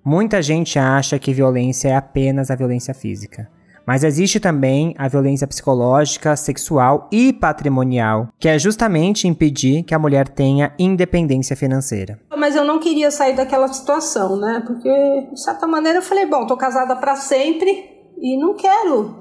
Muita 0.05 0.41
gente 0.41 0.77
acha 0.77 1.17
que 1.17 1.33
violência 1.33 1.89
é 1.89 1.95
apenas 1.95 2.51
a 2.51 2.55
violência 2.55 2.93
física. 2.93 3.49
Mas 3.85 4.03
existe 4.03 4.39
também 4.39 4.93
a 4.97 5.07
violência 5.07 5.47
psicológica, 5.47 6.35
sexual 6.35 7.07
e 7.11 7.33
patrimonial, 7.33 8.29
que 8.39 8.47
é 8.47 8.57
justamente 8.59 9.27
impedir 9.27 9.83
que 9.83 9.93
a 9.93 9.99
mulher 9.99 10.27
tenha 10.27 10.73
independência 10.77 11.55
financeira. 11.55 12.19
Mas 12.37 12.55
eu 12.55 12.63
não 12.63 12.79
queria 12.79 13.11
sair 13.11 13.35
daquela 13.35 13.67
situação, 13.67 14.37
né? 14.37 14.63
Porque, 14.65 15.29
de 15.33 15.41
certa 15.41 15.67
maneira, 15.67 15.99
eu 15.99 16.03
falei: 16.03 16.25
bom, 16.25 16.45
tô 16.45 16.55
casada 16.57 16.95
para 16.95 17.15
sempre 17.15 17.85
e 18.19 18.37
não 18.37 18.55
quero 18.55 19.15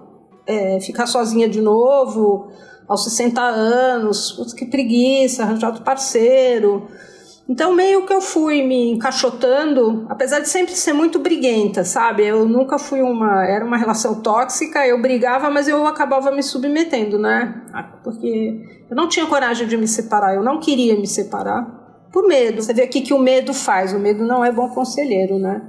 é, 0.47 0.81
ficar 0.81 1.07
sozinha 1.07 1.49
de 1.49 1.61
novo 1.61 2.49
aos 2.89 3.05
60 3.05 3.41
anos. 3.41 4.33
Putz, 4.33 4.53
que 4.53 4.67
preguiça, 4.67 5.43
arranjar 5.43 5.69
outro 5.69 5.85
parceiro. 5.85 6.89
Então, 7.51 7.75
meio 7.75 8.07
que 8.07 8.13
eu 8.13 8.21
fui 8.21 8.63
me 8.65 8.93
encaixotando, 8.93 10.07
apesar 10.09 10.39
de 10.39 10.49
sempre 10.49 10.73
ser 10.73 10.93
muito 10.93 11.19
briguenta, 11.19 11.83
sabe? 11.83 12.25
Eu 12.25 12.47
nunca 12.47 12.79
fui 12.79 13.03
uma. 13.03 13.45
Era 13.45 13.65
uma 13.65 13.77
relação 13.77 14.23
tóxica, 14.23 14.87
eu 14.87 15.03
brigava, 15.03 15.51
mas 15.51 15.67
eu 15.67 15.85
acabava 15.85 16.31
me 16.31 16.45
submetendo, 16.45 17.19
né? 17.19 17.61
Ah, 17.75 17.83
porque 18.05 18.85
eu 18.89 18.95
não 18.95 19.09
tinha 19.09 19.27
coragem 19.27 19.67
de 19.67 19.77
me 19.77 19.89
separar, 19.89 20.37
eu 20.37 20.45
não 20.45 20.61
queria 20.61 20.97
me 20.97 21.09
separar 21.09 22.09
por 22.13 22.29
medo. 22.29 22.63
Você 22.63 22.73
vê 22.73 22.83
aqui 22.83 23.01
que 23.01 23.13
o 23.13 23.19
medo 23.19 23.53
faz, 23.53 23.93
o 23.93 23.99
medo 23.99 24.25
não 24.25 24.45
é 24.45 24.53
bom 24.53 24.69
conselheiro, 24.69 25.37
né? 25.37 25.61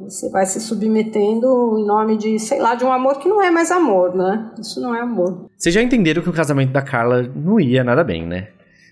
Você 0.00 0.28
vai 0.28 0.44
se 0.44 0.60
submetendo 0.60 1.78
em 1.78 1.86
nome 1.86 2.18
de, 2.18 2.38
sei 2.38 2.60
lá, 2.60 2.74
de 2.74 2.84
um 2.84 2.92
amor 2.92 3.18
que 3.18 3.28
não 3.28 3.40
é 3.40 3.50
mais 3.50 3.70
amor, 3.70 4.14
né? 4.14 4.50
Isso 4.60 4.82
não 4.82 4.94
é 4.94 5.00
amor. 5.00 5.46
Vocês 5.56 5.74
já 5.74 5.80
entenderam 5.80 6.22
que 6.22 6.28
o 6.28 6.32
casamento 6.32 6.72
da 6.72 6.82
Carla 6.82 7.22
não 7.34 7.58
ia 7.58 7.82
nada 7.82 8.04
bem, 8.04 8.26
né? 8.26 8.48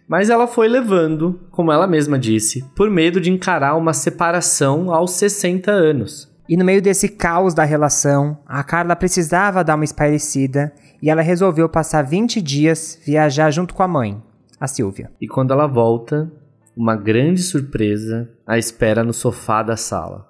Mas 0.09 0.31
ela 0.31 0.47
foi 0.47 0.69
levando, 0.69 1.41
como 1.51 1.73
ela 1.73 1.87
mesma 1.87 2.19
disse, 2.19 2.65
por 2.77 2.91
medo 2.91 3.21
de 3.21 3.31
encarar 3.31 3.77
uma 3.77 3.93
separação 3.93 4.93
aos 4.93 5.13
60 5.13 5.71
anos. 5.71 6.31
E 6.49 6.57
no 6.57 6.65
meio 6.65 6.83
desse 6.83 7.09
caos 7.09 7.55
da 7.55 7.65
relação, 7.65 8.39
a 8.47 8.63
Carla 8.63 8.97
precisava 8.97 9.65
dar 9.65 9.77
uma 9.77 9.85
espairecida 9.85 10.73
e 11.01 11.09
ela 11.09 11.23
resolveu 11.23 11.69
passar 11.69 12.03
20 12.03 12.41
dias 12.41 13.01
viajar 13.05 13.51
junto 13.51 13.75
com 13.75 13.83
a 13.83 13.89
mãe, 13.89 14.23
a 14.61 14.67
Silvia. 14.67 15.11
E 15.21 15.27
quando 15.27 15.53
ela 15.53 15.67
volta, 15.67 16.31
uma 16.77 16.97
grande 16.97 17.43
surpresa 17.43 18.29
a 18.47 18.59
espera 18.59 19.05
no 19.05 19.13
sofá 19.13 19.63
da 19.63 19.77
sala. 19.77 20.27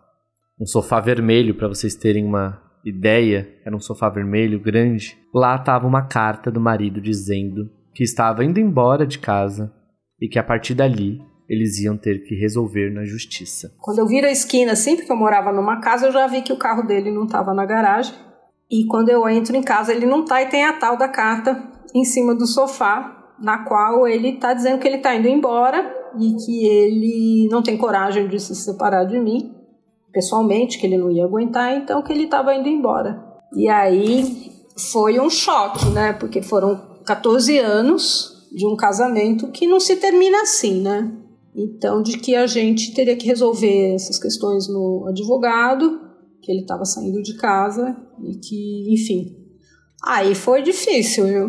Um 0.61 0.67
sofá 0.67 1.01
vermelho, 1.01 1.55
para 1.55 1.69
vocês 1.69 1.95
terem 1.95 2.25
uma 2.25 2.63
ideia, 2.85 3.49
era 3.65 3.75
um 3.75 3.81
sofá 3.81 4.09
vermelho 4.09 4.61
grande. 4.61 5.17
Lá 5.35 5.57
estava 5.57 5.87
uma 5.87 6.03
carta 6.03 6.51
do 6.51 6.61
marido 6.61 7.01
dizendo 7.01 7.71
que 7.95 8.03
estava 8.03 8.45
indo 8.45 8.59
embora 8.59 9.07
de 9.07 9.19
casa 9.19 9.73
e 10.21 10.29
que 10.29 10.39
a 10.39 10.45
partir 10.45 10.75
dali 10.75 11.21
eles 11.49 11.79
iam 11.81 11.97
ter 11.97 12.25
que 12.25 12.35
resolver 12.35 12.91
na 12.91 13.05
justiça. 13.05 13.75
Quando 13.79 13.99
eu 13.99 14.07
viro 14.07 14.27
a 14.27 14.31
esquina, 14.31 14.75
sempre 14.75 15.05
que 15.05 15.13
eu 15.13 15.17
morava 15.17 15.53
numa 15.53 15.81
casa, 15.81 16.07
eu 16.07 16.13
já 16.13 16.27
vi 16.27 16.41
que 16.41 16.53
o 16.53 16.57
carro 16.57 16.83
dele 16.83 17.11
não 17.11 17.25
estava 17.25 17.53
na 17.53 17.67
garagem. 17.67 18.15
E 18.71 18.87
quando 18.87 19.11
eu 19.11 19.29
entro 19.29 19.55
em 19.55 19.63
casa, 19.63 19.93
ele 19.93 20.07
não 20.07 20.25
tá 20.25 20.41
e 20.41 20.49
tem 20.49 20.65
a 20.65 20.73
tal 20.73 20.97
da 20.97 21.09
carta 21.09 21.63
em 21.95 22.05
cima 22.05 22.35
do 22.35 22.47
sofá, 22.47 23.35
na 23.39 23.65
qual 23.65 24.09
ele 24.09 24.31
está 24.31 24.55
dizendo 24.55 24.79
que 24.79 24.89
ele 24.89 24.97
está 24.97 25.15
indo 25.15 25.29
embora 25.29 25.95
e 26.19 26.35
que 26.37 26.67
ele 26.67 27.49
não 27.51 27.63
tem 27.63 27.77
coragem 27.77 28.29
de 28.29 28.41
se 28.41 28.55
separar 28.55 29.05
de 29.05 29.19
mim, 29.19 29.55
pessoalmente, 30.11 30.79
que 30.79 30.87
ele 30.87 30.97
não 30.97 31.11
ia 31.11 31.25
aguentar, 31.25 31.77
então 31.77 32.03
que 32.03 32.13
ele 32.13 32.25
estava 32.25 32.55
indo 32.55 32.69
embora. 32.69 33.23
E 33.55 33.69
aí 33.69 34.53
foi 34.91 35.21
um 35.21 35.29
choque, 35.29 35.85
né? 35.91 36.15
Porque 36.15 36.41
foram 36.41 36.92
14 37.05 37.59
anos 37.59 38.49
de 38.53 38.67
um 38.67 38.77
casamento 38.77 39.49
que 39.49 39.67
não 39.67 39.81
se 39.81 39.97
termina 39.97 40.43
assim, 40.43 40.83
né? 40.83 41.11
Então, 41.55 42.03
de 42.03 42.19
que 42.19 42.35
a 42.35 42.47
gente 42.47 42.95
teria 42.95 43.17
que 43.17 43.27
resolver 43.27 43.95
essas 43.95 44.19
questões 44.19 44.69
no 44.69 45.07
advogado, 45.09 46.01
que 46.41 46.51
ele 46.51 46.63
estava 46.63 46.85
saindo 46.85 47.23
de 47.23 47.37
casa 47.37 47.97
e 48.23 48.37
que, 48.37 48.93
enfim. 48.93 49.37
Aí 50.05 50.35
foi 50.35 50.63
difícil, 50.63 51.27
viu? 51.27 51.49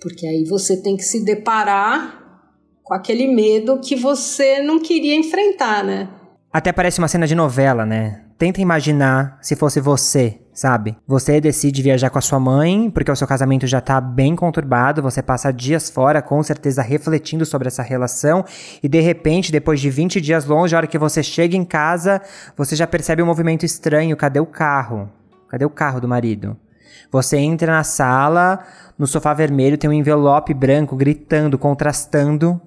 Porque 0.00 0.26
aí 0.26 0.44
você 0.44 0.76
tem 0.76 0.96
que 0.96 1.02
se 1.02 1.24
deparar 1.24 2.22
com 2.82 2.94
aquele 2.94 3.26
medo 3.26 3.78
que 3.78 3.96
você 3.96 4.60
não 4.60 4.78
queria 4.78 5.16
enfrentar, 5.16 5.84
né? 5.84 6.08
Até 6.52 6.70
parece 6.72 6.98
uma 6.98 7.08
cena 7.08 7.26
de 7.26 7.34
novela, 7.34 7.86
né? 7.86 8.26
Tenta 8.36 8.60
imaginar 8.60 9.38
se 9.40 9.56
fosse 9.56 9.80
você, 9.80 10.41
sabe? 10.52 10.96
Você 11.06 11.40
decide 11.40 11.82
viajar 11.82 12.10
com 12.10 12.18
a 12.18 12.22
sua 12.22 12.38
mãe, 12.38 12.90
porque 12.90 13.10
o 13.10 13.16
seu 13.16 13.26
casamento 13.26 13.66
já 13.66 13.80
tá 13.80 14.00
bem 14.00 14.36
conturbado, 14.36 15.02
você 15.02 15.22
passa 15.22 15.52
dias 15.52 15.88
fora, 15.88 16.20
com 16.20 16.42
certeza 16.42 16.82
refletindo 16.82 17.46
sobre 17.46 17.68
essa 17.68 17.82
relação, 17.82 18.44
e 18.82 18.88
de 18.88 19.00
repente, 19.00 19.50
depois 19.50 19.80
de 19.80 19.88
20 19.90 20.20
dias 20.20 20.44
longe, 20.44 20.74
a 20.74 20.78
hora 20.78 20.86
que 20.86 20.98
você 20.98 21.22
chega 21.22 21.56
em 21.56 21.64
casa, 21.64 22.20
você 22.56 22.76
já 22.76 22.86
percebe 22.86 23.22
um 23.22 23.26
movimento 23.26 23.64
estranho. 23.64 24.16
Cadê 24.16 24.40
o 24.40 24.46
carro? 24.46 25.08
Cadê 25.48 25.64
o 25.64 25.70
carro 25.70 26.00
do 26.00 26.08
marido? 26.08 26.56
Você 27.10 27.36
entra 27.36 27.72
na 27.72 27.84
sala, 27.84 28.60
no 28.98 29.06
sofá 29.06 29.34
vermelho 29.34 29.76
tem 29.76 29.88
um 29.88 29.92
envelope 29.92 30.54
branco 30.54 30.96
gritando, 30.96 31.58
contrastando. 31.58 32.60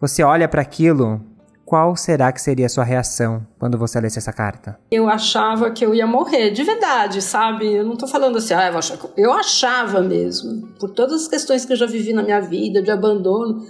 Você 0.00 0.22
olha 0.22 0.46
para 0.46 0.62
aquilo, 0.62 1.20
qual 1.68 1.94
será 1.94 2.32
que 2.32 2.40
seria 2.40 2.64
a 2.64 2.68
sua 2.70 2.82
reação 2.82 3.46
quando 3.58 3.76
você 3.76 4.00
lesse 4.00 4.16
essa 4.16 4.32
carta? 4.32 4.80
Eu 4.90 5.06
achava 5.06 5.70
que 5.70 5.84
eu 5.84 5.94
ia 5.94 6.06
morrer, 6.06 6.50
de 6.50 6.64
verdade, 6.64 7.20
sabe? 7.20 7.70
Eu 7.70 7.84
não 7.84 7.94
tô 7.94 8.06
falando 8.06 8.38
assim, 8.38 8.54
ah, 8.54 8.68
eu, 8.68 8.78
achava, 8.78 9.10
eu 9.18 9.30
achava 9.30 10.00
mesmo, 10.00 10.66
por 10.80 10.88
todas 10.88 11.24
as 11.24 11.28
questões 11.28 11.66
que 11.66 11.72
eu 11.74 11.76
já 11.76 11.84
vivi 11.84 12.14
na 12.14 12.22
minha 12.22 12.40
vida, 12.40 12.80
de 12.80 12.90
abandono. 12.90 13.66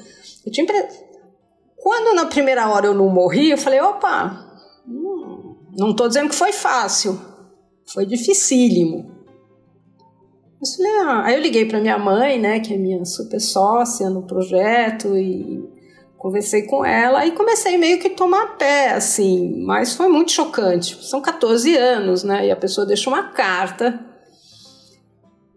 Eu 0.47 0.52
tinha 0.52 0.62
impre... 0.62 0.76
Quando 1.76 2.14
na 2.14 2.26
primeira 2.26 2.69
hora 2.69 2.87
eu 2.87 2.95
não 2.95 3.09
morri, 3.09 3.50
eu 3.50 3.59
falei, 3.59 3.81
opa, 3.81 4.47
não 5.76 5.93
tô 5.93 6.07
dizendo 6.07 6.28
que 6.28 6.37
foi 6.37 6.52
fácil, 6.52 7.21
foi 7.93 8.07
dificílimo. 8.07 9.11
Eu 10.61 10.69
falei, 10.76 10.93
ah. 11.00 11.23
Aí 11.25 11.35
eu 11.35 11.40
liguei 11.40 11.64
para 11.64 11.81
minha 11.81 11.99
mãe, 11.99 12.38
né, 12.38 12.61
que 12.61 12.73
é 12.75 12.78
minha 12.78 13.05
super 13.05 13.40
sócia 13.40 14.09
no 14.09 14.23
projeto, 14.23 15.17
e 15.17 15.77
Conversei 16.19 16.63
com 16.63 16.85
ela 16.85 17.25
e 17.25 17.31
comecei 17.31 17.79
meio 17.79 17.99
que 18.01 18.11
tomar 18.11 18.59
pé, 18.59 18.91
assim, 18.91 19.63
mas 19.65 19.95
foi 19.95 20.09
muito 20.09 20.33
chocante. 20.33 20.99
São 21.07 21.23
14 21.23 21.75
anos, 21.77 22.25
né? 22.25 22.47
E 22.47 22.51
a 22.51 22.57
pessoa 22.57 22.87
deixa 22.87 23.09
uma 23.09 23.31
carta 23.31 24.05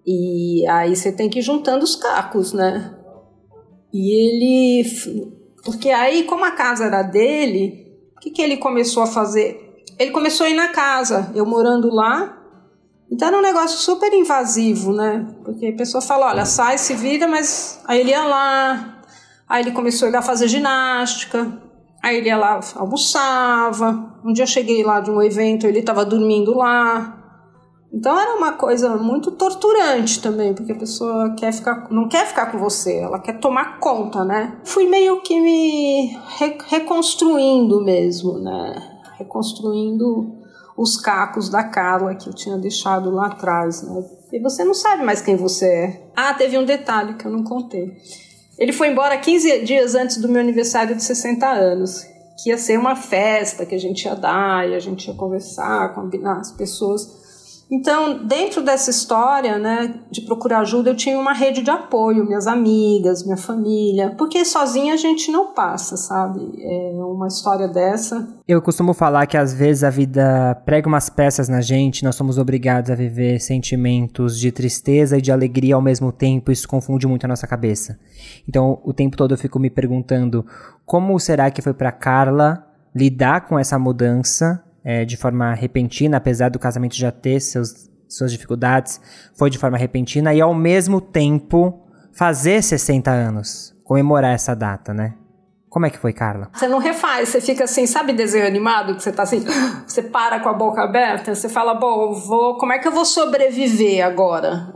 e 0.06 0.66
aí 0.68 0.96
você 0.96 1.12
tem 1.12 1.30
que 1.30 1.40
ir 1.40 1.44
juntando 1.44 1.84
os 1.84 1.96
cacos, 1.96 2.54
né? 2.54 2.96
E 3.94 4.12
ele. 4.12 5.32
Porque 5.64 5.90
aí, 5.90 6.24
como 6.24 6.44
a 6.44 6.52
casa 6.52 6.86
era 6.86 7.04
dele, 7.04 7.88
o 8.18 8.20
que, 8.20 8.32
que 8.32 8.42
ele 8.42 8.58
começou 8.58 9.04
a 9.04 9.08
fazer? 9.08 9.84
Ele 10.00 10.12
começou 10.12 10.46
a 10.46 10.50
ir 10.50 10.56
na 10.56 10.70
casa, 10.70 11.32
eu 11.36 11.46
morando 11.46 11.94
lá. 11.94 12.38
Então 13.12 13.28
era 13.28 13.38
um 13.38 13.42
negócio 13.42 13.78
super 13.78 14.12
invasivo, 14.14 14.94
né? 14.94 15.28
Porque 15.44 15.68
a 15.68 15.76
pessoa 15.76 16.02
fala: 16.02 16.30
olha, 16.30 16.46
sai, 16.46 16.78
se 16.78 16.96
vira, 16.96 17.28
mas 17.28 17.80
aí 17.86 18.00
ele 18.00 18.10
ia 18.10 18.24
lá, 18.24 19.01
Aí 19.52 19.64
ele 19.64 19.74
começou 19.74 20.08
a 20.16 20.22
fazer 20.22 20.48
ginástica. 20.48 21.62
Aí 22.02 22.16
ele 22.16 22.30
ia 22.30 22.38
lá, 22.38 22.62
almoçava. 22.78 24.16
Um 24.24 24.32
dia 24.32 24.46
eu 24.46 24.48
cheguei 24.48 24.82
lá 24.82 25.02
de 25.02 25.12
um 25.12 25.22
evento, 25.22 25.68
ele 25.68 25.80
estava 25.80 26.06
dormindo 26.06 26.56
lá. 26.56 27.18
Então 27.94 28.18
era 28.18 28.38
uma 28.38 28.54
coisa 28.54 28.96
muito 28.96 29.30
torturante 29.32 30.22
também, 30.22 30.54
porque 30.54 30.72
a 30.72 30.78
pessoa 30.78 31.36
quer 31.38 31.52
ficar, 31.52 31.90
não 31.92 32.08
quer 32.08 32.26
ficar 32.28 32.46
com 32.50 32.58
você, 32.60 33.00
ela 33.00 33.20
quer 33.20 33.40
tomar 33.42 33.78
conta, 33.78 34.24
né? 34.24 34.58
Fui 34.64 34.88
meio 34.88 35.20
que 35.22 35.42
me 35.42 36.18
re 36.38 36.58
reconstruindo 36.70 37.84
mesmo, 37.84 38.40
né? 38.40 39.02
Reconstruindo 39.18 40.34
os 40.78 40.96
cacos 40.96 41.50
da 41.50 41.66
Carla 41.66 42.16
que 42.16 42.30
eu 42.30 42.34
tinha 42.34 42.58
deixado 42.58 43.12
lá 43.12 43.28
atrás, 43.28 43.84
né? 43.84 44.02
E 44.32 44.40
você 44.40 44.64
não 44.64 44.74
sabe 44.74 45.04
mais 45.04 45.22
quem 45.22 45.36
você 45.36 45.66
é. 45.66 46.12
Ah, 46.16 46.34
teve 46.34 46.58
um 46.58 46.64
detalhe 46.64 47.16
que 47.16 47.26
eu 47.26 47.32
não 47.34 47.44
contei. 47.44 47.98
Ele 48.62 48.72
foi 48.72 48.90
embora 48.90 49.18
15 49.18 49.64
dias 49.64 49.96
antes 49.96 50.18
do 50.18 50.30
meu 50.30 50.40
aniversário 50.40 50.96
de 50.96 51.02
60 51.02 51.50
anos, 51.50 52.06
que 52.38 52.52
ia 52.52 52.60
ser 52.60 52.78
uma 52.78 52.96
festa 52.96 53.66
que 53.66 53.74
a 53.74 53.80
gente 53.80 54.06
ia 54.06 54.14
dar 54.14 54.70
e 54.70 54.76
a 54.76 54.80
gente 54.80 55.08
ia 55.08 55.16
conversar, 55.16 55.96
combinar 55.96 56.38
as 56.38 56.52
pessoas. 56.52 57.21
Então, 57.72 58.26
dentro 58.26 58.62
dessa 58.62 58.90
história, 58.90 59.58
né, 59.58 59.96
de 60.12 60.22
procurar 60.22 60.60
ajuda, 60.60 60.90
eu 60.90 60.96
tinha 60.96 61.18
uma 61.18 61.32
rede 61.32 61.62
de 61.62 61.70
apoio, 61.70 62.26
minhas 62.26 62.46
amigas, 62.46 63.24
minha 63.24 63.38
família, 63.38 64.14
porque 64.18 64.44
sozinha 64.44 64.94
a 64.94 64.98
gente 64.98 65.32
não 65.32 65.54
passa, 65.54 65.96
sabe? 65.96 66.42
É 66.60 66.92
uma 66.98 67.28
história 67.28 67.70
dessa. 67.70 68.28
Eu 68.46 68.62
costumo 68.62 68.94
falar 68.94 69.26
que 69.26 69.38
às 69.38 69.54
vezes 69.54 69.86
a 69.86 69.90
vida 69.90 70.62
prega 70.66 70.90
umas 70.90 71.10
peças 71.10 71.48
na 71.48 71.62
gente, 71.62 72.04
nós 72.04 72.16
somos 72.16 72.38
obrigados 72.38 72.92
a 72.92 72.96
viver 72.96 73.40
sentimentos 73.40 74.38
de 74.38 74.52
tristeza 74.52 75.18
e 75.18 75.22
de 75.22 75.32
alegria 75.32 75.76
ao 75.76 75.82
mesmo 75.82 76.12
tempo, 76.12 76.52
isso 76.52 76.68
confunde 76.68 77.08
muito 77.08 77.24
a 77.24 77.28
nossa 77.30 77.48
cabeça. 77.48 77.98
Então, 78.48 78.82
o 78.84 78.92
tempo 78.92 79.16
todo 79.16 79.34
eu 79.34 79.38
fico 79.38 79.58
me 79.58 79.70
perguntando 79.70 80.46
como 80.86 81.18
será 81.20 81.50
que 81.50 81.62
foi 81.62 81.74
para 81.74 81.92
Carla 81.94 82.68
lidar 82.94 83.48
com 83.48 83.58
essa 83.58 83.80
mudança 83.80 84.62
é, 84.84 85.06
de 85.06 85.18
forma 85.18 85.54
repentina, 85.54 86.18
apesar 86.18 86.50
do 86.50 86.60
casamento 86.60 86.96
já 86.96 87.12
ter 87.12 87.40
seus, 87.40 87.90
suas 88.08 88.32
dificuldades, 88.32 89.00
foi 89.36 89.50
de 89.50 89.58
forma 89.58 89.78
repentina 89.78 90.34
e 90.34 90.42
ao 90.42 90.54
mesmo 90.54 91.00
tempo 91.00 91.82
fazer 92.12 92.62
60 92.62 93.10
anos, 93.10 93.76
comemorar 93.84 94.34
essa 94.34 94.56
data, 94.56 94.94
né? 94.94 95.16
Como 95.72 95.86
é 95.86 95.90
que 95.90 95.98
foi, 95.98 96.12
Carla? 96.12 96.50
Você 96.52 96.68
não 96.68 96.80
refaz, 96.80 97.30
você 97.30 97.40
fica 97.40 97.64
assim, 97.64 97.88
sabe 97.88 98.12
desenho 98.12 98.46
animado 98.46 98.94
que 98.94 99.02
você 99.02 99.10
tá 99.10 99.24
assim, 99.24 99.42
você 99.88 100.02
para 100.02 100.42
com 100.42 100.50
a 100.50 100.54
boca 100.54 100.82
aberta, 100.82 101.34
você 101.34 101.48
fala, 101.48 101.74
bom, 101.74 102.12
vou, 102.12 102.58
como 102.58 102.74
é 102.74 102.80
que 102.80 102.86
eu 102.90 102.92
vou 102.92 103.06
sobreviver 103.06 104.06
agora? 104.06 104.76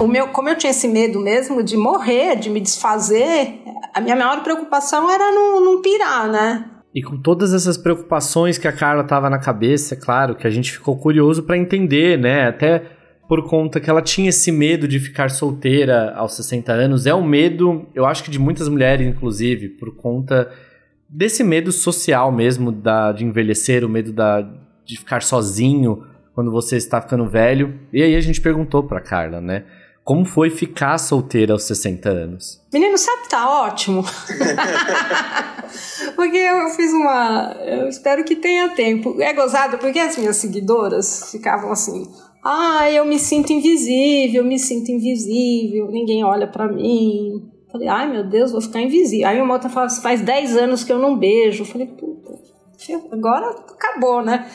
O 0.00 0.06
meu, 0.06 0.28
como 0.28 0.48
eu 0.48 0.56
tinha 0.56 0.70
esse 0.70 0.88
medo 0.88 1.20
mesmo 1.20 1.62
de 1.62 1.76
morrer, 1.76 2.36
de 2.36 2.48
me 2.48 2.58
desfazer, 2.58 3.62
a 3.92 4.00
minha 4.00 4.16
maior 4.16 4.42
preocupação 4.42 5.10
era 5.10 5.30
não, 5.30 5.60
não 5.60 5.82
pirar, 5.82 6.26
né? 6.26 6.69
E 6.94 7.02
com 7.02 7.16
todas 7.16 7.54
essas 7.54 7.76
preocupações 7.76 8.58
que 8.58 8.66
a 8.66 8.72
Carla 8.72 9.04
tava 9.04 9.30
na 9.30 9.38
cabeça, 9.38 9.94
é 9.94 9.96
claro, 9.96 10.34
que 10.34 10.46
a 10.46 10.50
gente 10.50 10.72
ficou 10.72 10.96
curioso 10.96 11.44
para 11.44 11.56
entender, 11.56 12.18
né? 12.18 12.48
Até 12.48 12.82
por 13.28 13.48
conta 13.48 13.78
que 13.78 13.88
ela 13.88 14.02
tinha 14.02 14.30
esse 14.30 14.50
medo 14.50 14.88
de 14.88 14.98
ficar 14.98 15.30
solteira 15.30 16.12
aos 16.16 16.34
60 16.34 16.72
anos. 16.72 17.06
É 17.06 17.14
um 17.14 17.24
medo, 17.24 17.86
eu 17.94 18.04
acho 18.04 18.24
que 18.24 18.30
de 18.30 18.40
muitas 18.40 18.68
mulheres, 18.68 19.06
inclusive, 19.06 19.68
por 19.68 19.94
conta 19.94 20.50
desse 21.08 21.44
medo 21.44 21.70
social 21.70 22.32
mesmo 22.32 22.72
da, 22.72 23.12
de 23.12 23.24
envelhecer, 23.24 23.84
o 23.84 23.88
medo 23.88 24.12
da, 24.12 24.40
de 24.84 24.98
ficar 24.98 25.22
sozinho 25.22 26.04
quando 26.34 26.50
você 26.50 26.76
está 26.76 27.00
ficando 27.00 27.24
velho. 27.28 27.78
E 27.92 28.02
aí 28.02 28.16
a 28.16 28.20
gente 28.20 28.40
perguntou 28.40 28.82
pra 28.82 29.00
Carla, 29.00 29.40
né? 29.40 29.64
Como 30.02 30.24
foi 30.24 30.50
ficar 30.50 30.98
solteira 30.98 31.52
aos 31.52 31.62
60 31.64 32.08
anos? 32.08 32.60
Menino, 32.72 32.98
sabe, 32.98 33.28
tá 33.28 33.48
ótimo. 33.62 34.04
porque 36.20 36.36
eu 36.36 36.68
fiz 36.68 36.92
uma. 36.92 37.56
Eu 37.64 37.88
espero 37.88 38.22
que 38.24 38.36
tenha 38.36 38.68
tempo. 38.74 39.16
É 39.22 39.32
gozado 39.32 39.78
porque 39.78 39.98
as 39.98 40.18
minhas 40.18 40.36
seguidoras 40.36 41.30
ficavam 41.30 41.72
assim. 41.72 42.06
Ah, 42.44 42.90
eu 42.90 43.06
me 43.06 43.18
sinto 43.18 43.54
invisível, 43.54 44.44
me 44.44 44.58
sinto 44.58 44.90
invisível, 44.90 45.90
ninguém 45.90 46.22
olha 46.22 46.46
para 46.46 46.70
mim. 46.70 47.50
Falei, 47.72 47.88
ai 47.88 48.12
meu 48.12 48.22
Deus, 48.28 48.52
vou 48.52 48.60
ficar 48.60 48.82
invisível. 48.82 49.28
Aí 49.28 49.40
uma 49.40 49.54
outra 49.54 49.70
fala, 49.70 49.88
faz 49.88 50.20
10 50.20 50.58
anos 50.58 50.84
que 50.84 50.92
eu 50.92 50.98
não 50.98 51.16
beijo. 51.16 51.64
Falei, 51.64 51.86
puta, 51.86 52.38
agora 53.10 53.48
acabou, 53.70 54.22
né? 54.22 54.46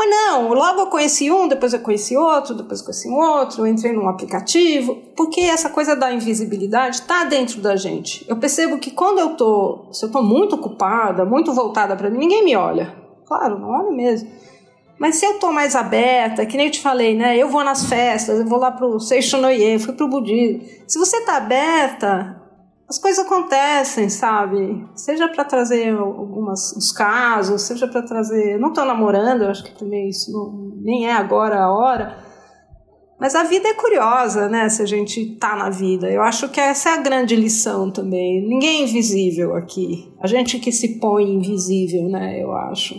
Mas 0.00 0.08
não, 0.08 0.54
logo 0.54 0.80
eu 0.80 0.86
conheci 0.86 1.30
um, 1.30 1.46
depois 1.46 1.74
eu 1.74 1.80
conheci 1.80 2.16
outro, 2.16 2.54
depois 2.54 2.80
eu 2.80 2.86
conheci 2.86 3.06
um 3.06 3.16
outro, 3.16 3.66
entrei 3.66 3.92
num 3.92 4.08
aplicativo, 4.08 4.94
porque 5.14 5.42
essa 5.42 5.68
coisa 5.68 5.94
da 5.94 6.10
invisibilidade 6.10 6.96
está 6.96 7.24
dentro 7.24 7.60
da 7.60 7.76
gente. 7.76 8.24
Eu 8.26 8.36
percebo 8.38 8.78
que 8.78 8.90
quando 8.90 9.18
eu 9.18 9.36
tô, 9.36 9.88
se 9.92 10.02
eu 10.02 10.10
tô 10.10 10.22
muito 10.22 10.56
ocupada, 10.56 11.26
muito 11.26 11.52
voltada 11.52 11.94
para 11.96 12.08
mim, 12.08 12.16
ninguém 12.16 12.42
me 12.42 12.56
olha. 12.56 12.96
Claro, 13.26 13.58
não 13.58 13.68
olha 13.68 13.90
mesmo. 13.90 14.30
Mas 14.98 15.16
se 15.16 15.26
eu 15.26 15.38
tô 15.38 15.52
mais 15.52 15.76
aberta, 15.76 16.46
que 16.46 16.56
nem 16.56 16.68
eu 16.68 16.72
te 16.72 16.80
falei, 16.80 17.14
né? 17.14 17.36
Eu 17.36 17.50
vou 17.50 17.62
nas 17.62 17.84
festas, 17.84 18.40
eu 18.40 18.46
vou 18.46 18.58
lá 18.58 18.70
pro 18.70 18.98
Seishonoye, 18.98 19.78
fui 19.78 19.92
pro 19.92 20.08
budismo. 20.08 20.62
Se 20.86 20.98
você 20.98 21.20
tá 21.26 21.36
aberta, 21.36 22.39
as 22.90 22.98
coisas 22.98 23.24
acontecem, 23.24 24.08
sabe? 24.08 24.84
Seja 24.96 25.28
para 25.28 25.44
trazer 25.44 25.96
alguns 25.96 26.76
uns 26.76 26.90
casos, 26.90 27.62
seja 27.62 27.86
para 27.86 28.02
trazer. 28.02 28.58
não 28.58 28.72
tô 28.72 28.84
namorando, 28.84 29.42
eu 29.42 29.50
acho 29.50 29.62
que 29.62 29.78
também 29.78 30.08
isso 30.08 30.32
não, 30.32 30.74
nem 30.82 31.06
é 31.06 31.12
agora 31.12 31.62
a 31.62 31.72
hora. 31.72 32.18
Mas 33.16 33.36
a 33.36 33.44
vida 33.44 33.68
é 33.68 33.74
curiosa, 33.74 34.48
né? 34.48 34.68
Se 34.68 34.82
a 34.82 34.86
gente 34.86 35.36
tá 35.36 35.54
na 35.54 35.70
vida. 35.70 36.10
Eu 36.10 36.22
acho 36.22 36.48
que 36.48 36.58
essa 36.58 36.88
é 36.88 36.94
a 36.94 37.02
grande 37.02 37.36
lição 37.36 37.92
também. 37.92 38.44
Ninguém 38.48 38.80
é 38.80 38.82
invisível 38.84 39.54
aqui. 39.54 40.12
A 40.20 40.26
gente 40.26 40.58
que 40.58 40.72
se 40.72 40.98
põe 40.98 41.30
invisível, 41.30 42.08
né? 42.08 42.42
Eu 42.42 42.50
acho. 42.52 42.98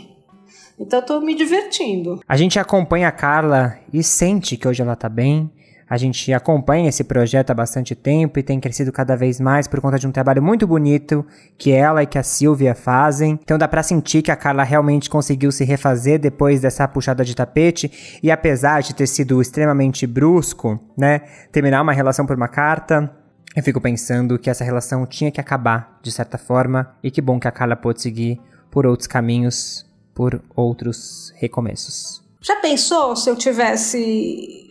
Então 0.80 1.00
eu 1.00 1.06
tô 1.06 1.20
me 1.20 1.36
divertindo. 1.36 2.22
A 2.26 2.38
gente 2.38 2.58
acompanha 2.58 3.10
a 3.10 3.12
Carla 3.12 3.78
e 3.92 4.02
sente 4.02 4.56
que 4.56 4.68
hoje 4.68 4.82
ela 4.82 4.96
tá 4.96 5.10
bem 5.10 5.52
a 5.92 5.98
gente 5.98 6.32
acompanha 6.32 6.88
esse 6.88 7.04
projeto 7.04 7.50
há 7.50 7.54
bastante 7.54 7.94
tempo 7.94 8.40
e 8.40 8.44
tem 8.44 8.62
crescido 8.62 8.94
cada 8.94 9.14
vez 9.14 9.42
mais 9.42 9.68
por 9.68 9.82
conta 9.82 10.00
de 10.00 10.08
um 10.08 10.12
trabalho 10.12 10.42
muito 10.42 10.66
bonito 10.66 11.26
que 11.58 11.70
ela 11.70 12.02
e 12.02 12.08
que 12.08 12.18
a 12.18 12.24
Silvia 12.24 12.74
fazem. 12.74 13.38
Então 13.44 13.58
dá 13.58 13.68
para 13.68 13.84
sentir 13.84 14.22
que 14.22 14.32
a 14.32 14.38
Carla 14.38 14.64
realmente 14.64 15.10
conseguiu 15.10 15.52
se 15.52 15.66
refazer 15.66 16.18
depois 16.18 16.62
dessa 16.62 16.88
puxada 16.88 17.26
de 17.26 17.36
tapete 17.36 18.20
e 18.24 18.32
apesar 18.32 18.82
de 18.82 18.96
ter 18.96 19.06
sido 19.06 19.42
extremamente 19.42 20.08
brusco, 20.08 20.80
né, 20.98 21.24
terminar 21.52 21.82
uma 21.82 21.92
relação 21.92 22.26
por 22.26 22.38
uma 22.38 22.48
carta, 22.48 23.12
eu 23.54 23.62
fico 23.62 23.82
pensando 23.82 24.40
que 24.40 24.50
essa 24.50 24.64
relação 24.64 25.06
tinha 25.06 25.30
que 25.30 25.42
acabar 25.42 26.00
de 26.02 26.10
certa 26.10 26.38
forma 26.38 26.96
e 27.04 27.12
que 27.12 27.20
bom 27.20 27.38
que 27.38 27.50
a 27.50 27.52
Carla 27.52 27.76
pôde 27.76 28.02
seguir 28.02 28.40
por 28.72 28.86
outros 28.86 29.08
caminhos, 29.08 29.86
por 30.16 30.42
outros 30.56 31.34
recomeços. 31.36 32.24
Já 32.40 32.56
pensou 32.62 33.14
se 33.18 33.30
eu 33.30 33.36
tivesse 33.36 34.71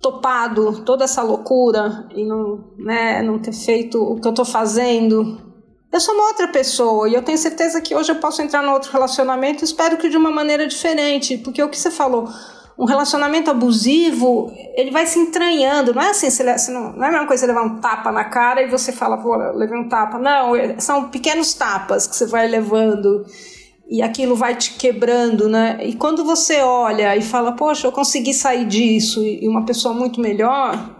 topado 0.00 0.82
toda 0.84 1.04
essa 1.04 1.22
loucura 1.22 2.06
e 2.14 2.24
não, 2.24 2.64
né, 2.78 3.22
não 3.22 3.38
ter 3.38 3.52
feito 3.52 4.02
o 4.02 4.20
que 4.20 4.28
eu 4.28 4.32
tô 4.32 4.44
fazendo. 4.44 5.40
Eu 5.90 6.00
sou 6.00 6.14
uma 6.14 6.28
outra 6.28 6.48
pessoa 6.48 7.08
e 7.08 7.14
eu 7.14 7.22
tenho 7.22 7.38
certeza 7.38 7.80
que 7.80 7.94
hoje 7.94 8.12
eu 8.12 8.16
posso 8.16 8.42
entrar 8.42 8.62
num 8.62 8.72
outro 8.72 8.92
relacionamento, 8.92 9.64
espero 9.64 9.96
que 9.96 10.08
de 10.08 10.16
uma 10.16 10.30
maneira 10.30 10.66
diferente, 10.66 11.38
porque 11.38 11.62
o 11.62 11.68
que 11.68 11.78
você 11.78 11.90
falou, 11.90 12.28
um 12.78 12.84
relacionamento 12.84 13.50
abusivo, 13.50 14.52
ele 14.76 14.92
vai 14.92 15.04
se 15.04 15.18
entranhando, 15.18 15.92
não 15.92 16.02
é 16.02 16.10
assim, 16.10 16.30
você 16.30 16.44
não, 16.70 16.92
não 16.92 17.04
é 17.04 17.08
a 17.08 17.10
mesma 17.10 17.26
coisa 17.26 17.40
você 17.40 17.46
levar 17.52 17.64
um 17.64 17.80
tapa 17.80 18.12
na 18.12 18.24
cara 18.24 18.62
e 18.62 18.68
você 18.68 18.92
fala, 18.92 19.16
pô, 19.16 19.34
levei 19.34 19.76
um 19.76 19.88
tapa. 19.88 20.16
Não, 20.18 20.52
são 20.78 21.08
pequenos 21.08 21.54
tapas 21.54 22.06
que 22.06 22.14
você 22.14 22.26
vai 22.26 22.46
levando 22.46 23.26
e 23.88 24.02
aquilo 24.02 24.36
vai 24.36 24.54
te 24.54 24.74
quebrando, 24.74 25.48
né? 25.48 25.78
E 25.82 25.94
quando 25.94 26.22
você 26.22 26.60
olha 26.60 27.16
e 27.16 27.22
fala, 27.22 27.52
poxa, 27.52 27.86
eu 27.86 27.92
consegui 27.92 28.34
sair 28.34 28.66
disso 28.66 29.24
e 29.24 29.48
uma 29.48 29.64
pessoa 29.64 29.94
muito 29.94 30.20
melhor, 30.20 30.94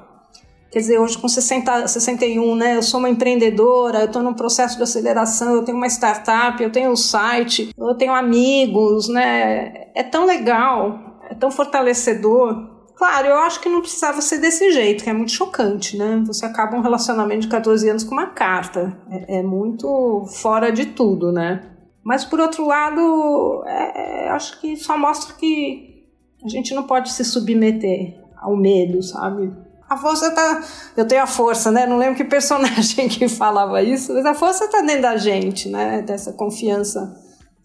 quer 0.71 0.79
dizer, 0.79 0.99
hoje 0.99 1.19
com 1.19 1.29
60, 1.29 1.87
61, 1.87 2.55
né? 2.57 2.77
Eu 2.77 2.83
sou 2.83 2.99
uma 2.99 3.11
empreendedora, 3.11 4.01
eu 4.01 4.07
estou 4.07 4.23
num 4.23 4.33
processo 4.33 4.79
de 4.79 4.83
aceleração, 4.83 5.55
eu 5.55 5.65
tenho 5.65 5.77
uma 5.77 5.87
startup, 5.87 6.63
eu 6.63 6.73
tenho 6.73 6.91
um 6.91 6.97
site, 6.97 7.75
eu 7.77 7.95
tenho 7.95 8.15
amigos, 8.15 9.09
né? 9.09 9.89
É 9.95 10.03
tão 10.03 10.25
legal, 10.25 11.21
é 11.31 11.35
tão 11.35 11.51
fortalecedor. 11.51 12.79
Claro, 12.97 13.29
eu 13.29 13.37
acho 13.37 13.61
que 13.61 13.69
não 13.69 13.81
precisava 13.81 14.21
ser 14.23 14.39
desse 14.39 14.73
jeito, 14.73 15.05
que 15.05 15.11
é 15.11 15.13
muito 15.13 15.31
chocante, 15.31 15.97
né? 15.97 16.23
Você 16.27 16.47
acaba 16.47 16.77
um 16.77 16.81
relacionamento 16.81 17.43
de 17.43 17.49
14 17.49 17.89
anos 17.89 18.03
com 18.03 18.15
uma 18.15 18.29
carta. 18.29 18.99
É, 19.11 19.39
é 19.39 19.43
muito 19.43 20.25
fora 20.27 20.73
de 20.73 20.87
tudo, 20.87 21.31
né? 21.31 21.78
Mas, 22.09 22.25
por 22.25 22.41
outro 22.41 22.67
lado, 22.67 23.63
é, 23.67 24.25
é, 24.25 24.29
acho 24.31 24.59
que 24.63 24.75
só 24.79 24.97
mostra 24.97 25.35
que 25.35 26.07
a 26.43 26.49
gente 26.49 26.75
não 26.75 26.85
pode 26.85 27.13
se 27.13 27.23
submeter 27.23 28.15
ao 28.39 28.57
medo, 28.57 29.03
sabe? 29.03 29.53
A 29.87 29.95
força 29.95 30.35
tá. 30.35 30.65
Eu 30.97 31.07
tenho 31.07 31.23
a 31.23 31.27
força, 31.27 31.71
né? 31.71 31.85
Não 31.85 31.99
lembro 31.99 32.17
que 32.17 32.25
personagem 32.25 33.09
que 33.13 33.29
falava 33.29 33.83
isso, 33.83 34.15
mas 34.15 34.25
a 34.25 34.33
força 34.33 34.67
tá 34.69 34.81
dentro 34.81 35.03
da 35.03 35.19
gente, 35.19 35.69
né? 35.69 36.01
Dessa 36.01 36.33
confiança 36.33 37.15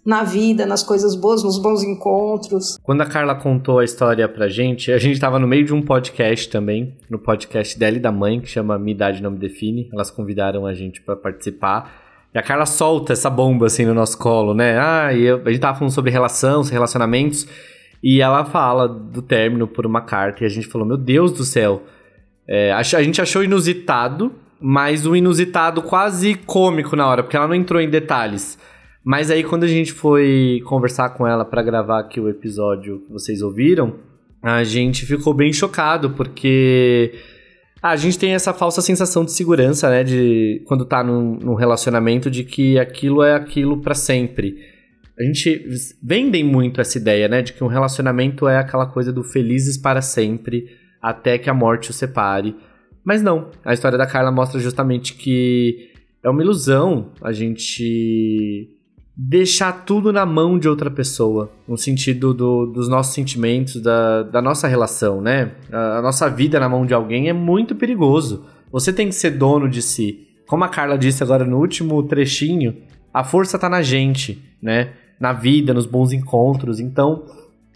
na 0.06 0.26
vida, 0.26 0.66
nas 0.66 0.84
coisas 0.84 1.16
boas, 1.16 1.42
nos 1.42 1.58
bons 1.58 1.82
encontros. 1.82 2.78
Quando 2.84 3.00
a 3.00 3.06
Carla 3.06 3.36
contou 3.36 3.80
a 3.80 3.86
história 3.86 4.28
pra 4.28 4.50
gente, 4.50 4.92
a 4.92 4.98
gente 4.98 5.22
tava 5.22 5.40
no 5.40 5.48
meio 5.48 5.64
de 5.64 5.74
um 5.74 5.82
podcast 5.82 6.50
também, 6.50 6.98
no 7.10 7.18
podcast 7.18 7.80
dela 7.80 7.96
e 7.96 8.02
da 8.02 8.12
mãe, 8.12 8.42
que 8.42 8.48
chama 8.48 8.78
Me 8.78 8.92
Idade 8.92 9.24
Não 9.24 9.32
Me 9.32 9.40
Define. 9.40 9.90
Elas 9.94 10.12
convidaram 10.12 10.66
a 10.66 10.74
gente 10.74 11.02
para 11.02 11.16
participar. 11.16 12.03
E 12.34 12.40
a 12.40 12.42
Carla 12.42 12.66
solta 12.66 13.14
essa 13.14 13.30
bomba 13.30 13.68
assim 13.68 13.86
no 13.86 13.94
nosso 13.94 14.18
colo, 14.18 14.54
né? 14.54 14.80
Ah, 14.80 15.14
e 15.14 15.24
eu, 15.24 15.42
a 15.46 15.50
gente 15.50 15.62
tava 15.62 15.78
falando 15.78 15.94
sobre 15.94 16.10
relação, 16.10 16.64
relacionamentos. 16.64 17.48
E 18.02 18.22
ela 18.22 18.44
fala 18.44 18.88
do 18.88 19.22
término 19.22 19.68
por 19.68 19.86
uma 19.86 20.02
carta 20.02 20.44
e 20.44 20.46
a 20.46 20.50
gente 20.50 20.68
falou: 20.68 20.88
Meu 20.88 20.98
Deus 20.98 21.32
do 21.32 21.44
céu. 21.44 21.84
É, 22.48 22.74
a 22.74 22.82
gente 22.82 23.22
achou 23.22 23.44
inusitado, 23.44 24.34
mas 24.60 25.06
um 25.06 25.16
inusitado 25.16 25.82
quase 25.82 26.36
cômico 26.36 26.96
na 26.96 27.08
hora, 27.08 27.24
porque 27.24 27.38
ela 27.38 27.48
não 27.48 27.56
entrou 27.56 27.80
em 27.80 27.90
detalhes. 27.90 28.58
Mas 29.06 29.30
aí 29.30 29.44
quando 29.44 29.64
a 29.64 29.68
gente 29.68 29.94
foi 29.94 30.62
conversar 30.66 31.10
com 31.10 31.28
ela 31.28 31.46
para 31.46 31.62
gravar 31.62 32.00
aqui 32.00 32.20
o 32.20 32.30
episódio 32.30 33.00
que 33.06 33.14
vocês 33.14 33.42
ouviram, 33.42 33.96
a 34.42 34.64
gente 34.64 35.06
ficou 35.06 35.34
bem 35.34 35.54
chocado, 35.54 36.10
porque 36.12 37.14
a 37.84 37.98
gente 37.98 38.18
tem 38.18 38.34
essa 38.34 38.54
falsa 38.54 38.82
sensação 38.82 39.26
de 39.26 39.34
segurança, 39.34 39.90
né, 39.90 40.06
de 40.06 40.64
quando 40.66 40.86
tá 40.86 41.04
num, 41.04 41.36
num 41.36 41.54
relacionamento 41.54 42.32
de 42.32 42.46
que 42.46 42.80
aquilo 42.80 43.22
é 43.22 43.36
aquilo 43.36 43.82
para 43.82 43.94
sempre. 43.94 44.58
A 45.20 45.24
gente 45.24 45.68
vendem 46.02 46.46
muito 46.46 46.80
essa 46.80 46.98
ideia, 46.98 47.28
né, 47.28 47.42
de 47.42 47.52
que 47.52 47.62
um 47.62 47.68
relacionamento 47.68 48.48
é 48.48 48.58
aquela 48.58 48.86
coisa 48.86 49.12
do 49.12 49.22
felizes 49.22 49.78
para 49.78 50.02
sempre, 50.02 50.70
até 51.02 51.38
que 51.38 51.50
a 51.50 51.54
morte 51.54 51.90
o 51.90 51.94
separe. 51.94 52.56
Mas 53.04 53.22
não, 53.22 53.52
a 53.66 53.74
história 53.74 53.98
da 53.98 54.08
Carla 54.08 54.32
mostra 54.32 54.62
justamente 54.62 55.14
que 55.14 55.92
é 56.24 56.30
uma 56.30 56.42
ilusão 56.42 57.12
a 57.22 57.34
gente 57.34 58.70
deixar 59.16 59.86
tudo 59.86 60.12
na 60.12 60.26
mão 60.26 60.58
de 60.58 60.68
outra 60.68 60.90
pessoa, 60.90 61.52
no 61.68 61.78
sentido 61.78 62.34
do, 62.34 62.66
dos 62.66 62.90
nossos 62.90 63.14
sentimentos, 63.14 63.80
da, 63.82 64.24
da 64.24 64.42
nossa 64.42 64.68
relação, 64.68 65.22
né? 65.22 65.52
A, 65.72 65.98
a, 65.98 66.02
nossa 66.02 66.30
vida 66.30 66.60
na 66.60 66.68
mão 66.68 66.86
de 66.86 66.94
alguém 66.94 67.30
é 67.30 67.34
muito 67.34 67.76
perigoso. 67.76 68.46
Você 68.72 68.92
tem 68.92 69.08
que 69.08 69.16
ser 69.16 69.32
dono 69.32 69.70
de 69.70 69.82
si. 69.82 70.28
Como 70.48 70.64
a 70.64 70.70
Carla 70.70 70.98
disse 70.98 71.22
agora 71.22 71.46
no 71.46 71.60
último 71.60 72.02
trechinho, 72.04 72.76
a 73.14 73.24
força 73.24 73.60
tá 73.60 73.70
na 73.70 73.84
gente, 73.84 74.44
né? 74.62 74.94
Na 75.20 75.32
vida, 75.32 75.74
nos 75.74 75.86
bons 75.86 76.12
encontros. 76.12 76.80
Então, 76.80 77.24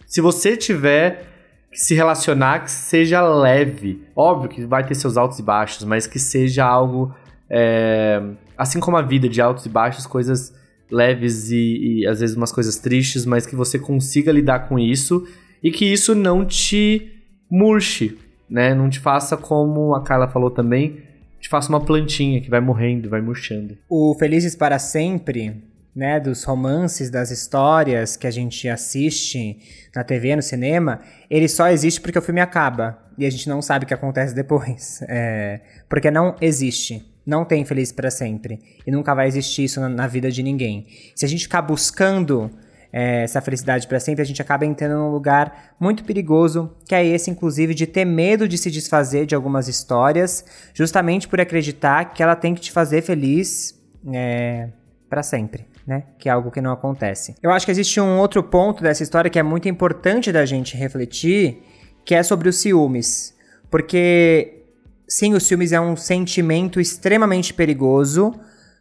se 0.07 0.19
você 0.21 0.57
tiver 0.57 1.27
que 1.71 1.77
se 1.77 1.93
relacionar, 1.93 2.63
que 2.63 2.71
seja 2.71 3.21
leve. 3.21 4.03
Óbvio 4.15 4.49
que 4.49 4.65
vai 4.65 4.83
ter 4.83 4.95
seus 4.95 5.17
altos 5.17 5.37
e 5.37 5.43
baixos, 5.43 5.83
mas 5.83 6.07
que 6.07 6.17
seja 6.17 6.65
algo. 6.65 7.13
É, 7.49 8.21
assim 8.57 8.79
como 8.79 8.97
a 8.97 9.01
vida 9.03 9.29
de 9.29 9.39
altos 9.39 9.67
e 9.67 9.69
baixos, 9.69 10.07
coisas 10.07 10.56
leves 10.91 11.51
e, 11.51 12.01
e 12.01 12.07
às 12.07 12.19
vezes 12.19 12.35
umas 12.35 12.51
coisas 12.51 12.77
tristes, 12.77 13.25
mas 13.25 13.45
que 13.45 13.55
você 13.55 13.77
consiga 13.77 14.31
lidar 14.31 14.67
com 14.67 14.79
isso 14.79 15.27
e 15.63 15.71
que 15.71 15.85
isso 15.85 16.15
não 16.15 16.45
te 16.45 17.11
murche, 17.49 18.17
né? 18.49 18.73
Não 18.73 18.89
te 18.89 18.99
faça 18.99 19.35
como 19.35 19.95
a 19.95 20.03
Carla 20.03 20.27
falou 20.27 20.49
também, 20.49 21.01
te 21.39 21.49
faça 21.49 21.69
uma 21.69 21.81
plantinha 21.81 22.41
que 22.41 22.49
vai 22.49 22.59
morrendo, 22.59 23.09
vai 23.09 23.21
murchando. 23.21 23.77
O 23.89 24.15
Felizes 24.15 24.55
para 24.55 24.79
Sempre, 24.79 25.63
né, 25.95 26.19
dos 26.19 26.43
romances, 26.43 27.09
das 27.09 27.31
histórias 27.31 28.15
que 28.15 28.27
a 28.27 28.31
gente 28.31 28.69
assiste 28.69 29.57
na 29.95 30.03
TV, 30.03 30.35
no 30.35 30.43
cinema, 30.43 31.01
ele 31.29 31.47
só 31.47 31.69
existe 31.69 31.99
porque 31.99 32.19
o 32.19 32.21
filme 32.21 32.39
acaba 32.39 32.99
e 33.17 33.25
a 33.25 33.29
gente 33.29 33.49
não 33.49 33.63
sabe 33.63 33.85
o 33.85 33.87
que 33.87 33.93
acontece 33.93 34.35
depois. 34.35 35.01
É, 35.09 35.61
porque 35.89 36.11
não 36.11 36.35
existe. 36.41 37.03
Não 37.27 37.43
tem 37.43 37.65
feliz 37.65 37.91
para 37.91 38.09
sempre. 38.09 38.57
E 38.87 38.89
nunca 38.89 39.13
vai 39.13 39.27
existir 39.27 39.65
isso 39.65 39.81
na, 39.81 39.89
na, 39.89 40.07
vida 40.07 40.31
de 40.31 40.41
ninguém. 40.41 40.87
Se 41.13 41.25
a 41.25 41.27
gente 41.27 41.43
ficar 41.43 41.61
buscando 41.61 42.49
é, 42.91 43.23
essa 43.23 43.41
felicidade 43.41 43.85
para 43.85 43.99
sempre, 43.99 44.21
a 44.21 44.25
gente 44.25 44.41
acaba 44.41 44.65
entrando 44.65 44.97
num 44.97 45.11
lugar 45.11 45.75
muito 45.77 46.05
perigoso, 46.05 46.73
que 46.87 46.95
é 46.95 47.05
esse, 47.05 47.29
inclusive, 47.29 47.73
de 47.73 47.85
ter 47.85 48.05
medo 48.05 48.47
de 48.47 48.57
se 48.57 48.71
desfazer 48.71 49.25
de 49.25 49.35
algumas 49.35 49.67
histórias, 49.67 50.45
justamente 50.73 51.27
por 51.27 51.41
acreditar 51.41 52.13
que 52.13 52.23
ela 52.23 52.33
tem 52.33 52.55
que 52.55 52.61
te 52.61 52.71
fazer 52.71 53.01
feliz 53.01 53.77
é, 54.13 54.69
para 55.09 55.21
sempre. 55.21 55.67
Né? 55.85 56.03
Que 56.17 56.29
é 56.29 56.31
algo 56.31 56.49
que 56.49 56.61
não 56.61 56.71
acontece. 56.71 57.35
Eu 57.43 57.51
acho 57.51 57.65
que 57.65 57.71
existe 57.71 57.99
um 57.99 58.19
outro 58.19 58.41
ponto 58.41 58.81
dessa 58.81 59.03
história 59.03 59.29
que 59.29 59.39
é 59.39 59.43
muito 59.43 59.67
importante 59.67 60.31
da 60.31 60.45
gente 60.45 60.77
refletir, 60.77 61.61
que 62.05 62.15
é 62.15 62.23
sobre 62.23 62.47
os 62.47 62.57
ciúmes. 62.57 63.35
Porque 63.69 64.56
sim, 65.07 65.33
os 65.33 65.47
filmes 65.47 65.71
é 65.71 65.79
um 65.79 65.95
sentimento 65.95 66.79
extremamente 66.79 67.53
perigoso, 67.53 68.33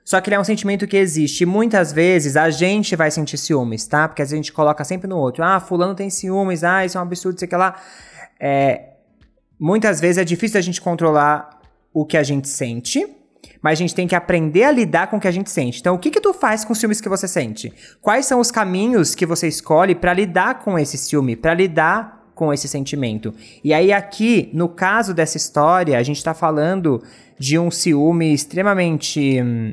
só 0.05 0.21
que 0.21 0.29
ele 0.29 0.37
é 0.37 0.41
um 0.41 0.45
sentimento 0.45 0.87
que 0.87 0.97
existe. 0.97 1.43
E 1.43 1.47
muitas 1.47 1.93
vezes 1.93 2.37
a 2.37 2.51
gente 2.51 2.95
vai 2.97 3.11
sentir 3.11 3.37
ciúmes, 3.39 3.87
tá? 3.87 4.09
Porque 4.09 4.23
a 4.23 4.25
gente 4.25 4.53
coloca 4.53 4.85
sempre 4.85 5.09
no 5.09 5.17
outro. 5.17 5.43
Ah, 5.43 5.61
fulano 5.61 5.95
tem 5.95 6.11
ciúmes, 6.11 6.65
ah, 6.65 6.85
isso 6.85 6.97
é 6.97 7.01
um 7.01 7.05
absurdo, 7.05 7.39
sei 7.39 7.49
que 7.49 7.57
lá. 7.57 7.81
É, 8.39 8.91
muitas 9.59 10.01
vezes 10.01 10.19
é 10.19 10.25
difícil 10.25 10.59
a 10.59 10.63
gente 10.63 10.81
controlar 10.81 11.61
o 11.93 12.05
que 12.05 12.17
a 12.17 12.23
gente 12.23 12.49
sente, 12.49 13.07
mas 13.63 13.79
a 13.79 13.81
gente 13.81 13.95
tem 13.95 14.07
que 14.07 14.15
aprender 14.15 14.65
a 14.65 14.71
lidar 14.71 15.09
com 15.09 15.17
o 15.17 15.21
que 15.21 15.27
a 15.27 15.33
gente 15.33 15.51
sente. 15.51 15.81
Então, 15.81 15.95
o 15.95 15.99
que 15.99 16.11
que 16.11 16.21
tu 16.21 16.35
faz 16.35 16.65
com 16.65 16.73
os 16.73 16.79
ciúmes 16.79 17.01
que 17.01 17.09
você 17.09 17.27
sente? 17.27 17.73
Quais 18.01 18.27
são 18.27 18.39
os 18.39 18.51
caminhos 18.51 19.15
que 19.15 19.27
você 19.27 19.49
escolhe 19.49 19.95
para 19.95 20.13
lidar 20.13 20.61
com 20.61 20.79
esse 20.79 20.99
ciúme, 20.99 21.35
para 21.35 21.55
lidar 21.55 22.16
com 22.37 22.53
esse 22.53 22.69
sentimento. 22.69 23.35
E 23.65 23.73
aí, 23.73 23.93
aqui, 23.93 24.51
no 24.53 24.69
caso 24.69 25.15
dessa 25.15 25.39
história, 25.39 25.99
a 25.99 26.03
gente 26.03 26.19
está 26.19 26.35
falando 26.35 27.03
de 27.39 27.59
um 27.59 27.71
ciúme 27.71 28.33
extremamente 28.33 29.43
hum, 29.43 29.73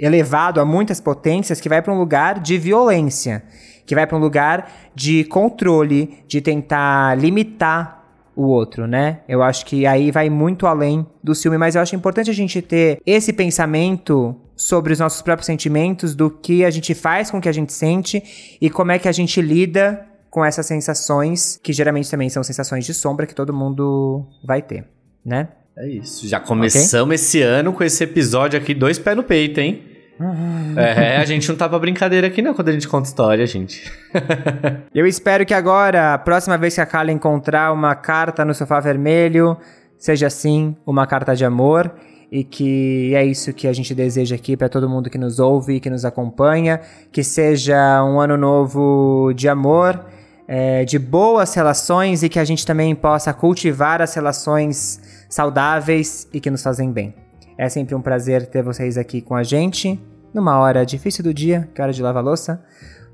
elevado 0.00 0.60
a 0.60 0.64
muitas 0.64 0.98
potências 0.98 1.60
que 1.60 1.68
vai 1.68 1.82
para 1.82 1.92
um 1.92 1.98
lugar 1.98 2.40
de 2.40 2.56
violência, 2.56 3.44
que 3.84 3.94
vai 3.94 4.06
para 4.06 4.16
um 4.16 4.20
lugar 4.20 4.72
de 4.94 5.24
controle, 5.24 6.24
de 6.26 6.40
tentar 6.40 7.18
limitar 7.18 8.02
o 8.34 8.46
outro, 8.46 8.86
né? 8.86 9.20
Eu 9.28 9.42
acho 9.42 9.66
que 9.66 9.86
aí 9.86 10.10
vai 10.10 10.30
muito 10.30 10.66
além 10.66 11.06
do 11.22 11.34
ciúme, 11.34 11.58
mas 11.58 11.76
eu 11.76 11.82
acho 11.82 11.94
importante 11.94 12.30
a 12.30 12.34
gente 12.34 12.62
ter 12.62 12.98
esse 13.04 13.30
pensamento 13.30 14.34
sobre 14.56 14.94
os 14.94 14.98
nossos 14.98 15.20
próprios 15.20 15.46
sentimentos, 15.46 16.14
do 16.14 16.30
que 16.30 16.64
a 16.64 16.70
gente 16.70 16.94
faz 16.94 17.30
com 17.30 17.36
o 17.36 17.40
que 17.42 17.48
a 17.48 17.52
gente 17.52 17.74
sente 17.74 18.56
e 18.58 18.70
como 18.70 18.90
é 18.90 18.98
que 18.98 19.06
a 19.06 19.12
gente 19.12 19.42
lida 19.42 20.13
com 20.34 20.44
essas 20.44 20.66
sensações, 20.66 21.60
que 21.62 21.72
geralmente 21.72 22.10
também 22.10 22.28
são 22.28 22.42
sensações 22.42 22.84
de 22.84 22.92
sombra 22.92 23.24
que 23.24 23.36
todo 23.36 23.52
mundo 23.52 24.26
vai 24.44 24.60
ter, 24.60 24.84
né? 25.24 25.46
É 25.78 25.86
isso. 25.86 26.26
Já 26.26 26.40
começamos 26.40 27.04
okay? 27.04 27.14
esse 27.14 27.40
ano 27.40 27.72
com 27.72 27.84
esse 27.84 28.02
episódio 28.02 28.58
aqui, 28.58 28.74
dois 28.74 28.98
pés 28.98 29.16
no 29.16 29.22
peito, 29.22 29.60
hein? 29.60 29.84
Uhum. 30.18 30.74
É, 30.76 31.18
a 31.18 31.24
gente 31.24 31.48
não 31.48 31.54
tá 31.54 31.68
pra 31.68 31.78
brincadeira 31.78 32.26
aqui 32.26 32.42
não 32.42 32.52
quando 32.52 32.68
a 32.70 32.72
gente 32.72 32.88
conta 32.88 33.06
história, 33.06 33.46
gente. 33.46 33.88
Eu 34.92 35.06
espero 35.06 35.46
que 35.46 35.54
agora, 35.54 36.14
a 36.14 36.18
próxima 36.18 36.58
vez 36.58 36.74
que 36.74 36.80
a 36.80 36.86
Carla 36.86 37.12
encontrar 37.12 37.72
uma 37.72 37.94
carta 37.94 38.44
no 38.44 38.52
sofá 38.52 38.80
vermelho, 38.80 39.56
seja 39.96 40.28
sim 40.28 40.76
uma 40.84 41.06
carta 41.06 41.36
de 41.36 41.44
amor 41.44 41.94
e 42.28 42.42
que 42.42 43.14
é 43.14 43.24
isso 43.24 43.52
que 43.52 43.68
a 43.68 43.72
gente 43.72 43.94
deseja 43.94 44.34
aqui 44.34 44.56
para 44.56 44.68
todo 44.68 44.90
mundo 44.90 45.08
que 45.08 45.18
nos 45.18 45.38
ouve 45.38 45.74
e 45.74 45.80
que 45.80 45.88
nos 45.88 46.04
acompanha, 46.04 46.80
que 47.12 47.22
seja 47.22 48.02
um 48.02 48.18
ano 48.18 48.36
novo 48.36 49.32
de 49.32 49.48
amor 49.48 50.12
é, 50.46 50.84
de 50.84 50.98
boas 50.98 51.54
relações 51.54 52.22
e 52.22 52.28
que 52.28 52.38
a 52.38 52.44
gente 52.44 52.66
também 52.66 52.94
possa 52.94 53.32
cultivar 53.32 54.02
as 54.02 54.14
relações 54.14 55.00
saudáveis 55.28 56.28
e 56.32 56.40
que 56.40 56.50
nos 56.50 56.62
fazem 56.62 56.90
bem. 56.92 57.14
É 57.56 57.68
sempre 57.68 57.94
um 57.94 58.02
prazer 58.02 58.46
ter 58.46 58.62
vocês 58.62 58.98
aqui 58.98 59.20
com 59.20 59.34
a 59.34 59.42
gente, 59.42 60.00
numa 60.32 60.58
hora 60.58 60.84
difícil 60.84 61.22
do 61.22 61.32
dia, 61.32 61.68
que 61.74 61.80
é 61.80 61.84
hora 61.84 61.92
de 61.92 62.02
lavar 62.02 62.22
louça, 62.22 62.62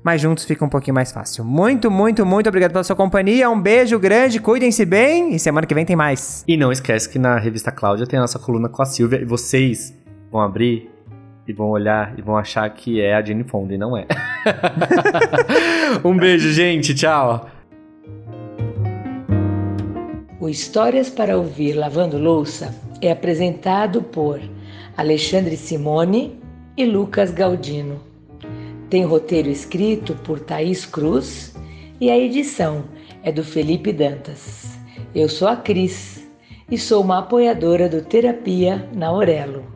mas 0.03 0.19
juntos 0.19 0.45
fica 0.45 0.65
um 0.65 0.69
pouquinho 0.69 0.95
mais 0.95 1.11
fácil. 1.11 1.45
Muito, 1.45 1.91
muito, 1.91 2.25
muito 2.25 2.49
obrigado 2.49 2.71
pela 2.71 2.83
sua 2.83 2.95
companhia, 2.95 3.49
um 3.49 3.61
beijo 3.61 3.99
grande, 3.99 4.39
cuidem-se 4.39 4.83
bem 4.83 5.35
e 5.35 5.39
semana 5.39 5.67
que 5.67 5.75
vem 5.75 5.85
tem 5.85 5.95
mais. 5.95 6.43
E 6.47 6.57
não 6.57 6.71
esquece 6.71 7.07
que 7.07 7.19
na 7.19 7.37
revista 7.37 7.71
Cláudia 7.71 8.07
tem 8.07 8.17
a 8.17 8.21
nossa 8.23 8.39
coluna 8.39 8.67
com 8.67 8.81
a 8.81 8.85
Silvia 8.85 9.21
e 9.21 9.25
vocês 9.25 9.93
vão 10.31 10.41
abrir 10.41 10.89
e 11.47 11.53
vão 11.53 11.69
olhar 11.69 12.17
e 12.17 12.21
vão 12.21 12.37
achar 12.37 12.69
que 12.69 13.01
é 13.01 13.15
a 13.15 13.21
Jenny 13.21 13.43
Fonda 13.43 13.73
e 13.73 13.77
não 13.77 13.97
é. 13.97 14.05
um 16.03 16.15
beijo, 16.15 16.51
gente. 16.51 16.93
Tchau. 16.93 17.49
O 20.39 20.49
Histórias 20.49 21.09
para 21.09 21.37
Ouvir 21.37 21.73
Lavando 21.73 22.17
Louça 22.17 22.73
é 23.01 23.11
apresentado 23.11 24.01
por 24.01 24.39
Alexandre 24.97 25.55
Simone 25.55 26.39
e 26.75 26.85
Lucas 26.85 27.31
Galdino. 27.31 27.99
Tem 28.89 29.03
roteiro 29.05 29.49
escrito 29.49 30.15
por 30.15 30.39
Thaís 30.39 30.85
Cruz 30.85 31.55
e 31.99 32.09
a 32.09 32.17
edição 32.17 32.85
é 33.23 33.31
do 33.31 33.43
Felipe 33.43 33.93
Dantas. 33.93 34.77
Eu 35.13 35.29
sou 35.29 35.47
a 35.47 35.55
Cris 35.55 36.27
e 36.69 36.77
sou 36.77 37.03
uma 37.03 37.19
apoiadora 37.19 37.87
do 37.87 38.01
Terapia 38.01 38.89
na 38.93 39.07
Aurelo. 39.07 39.70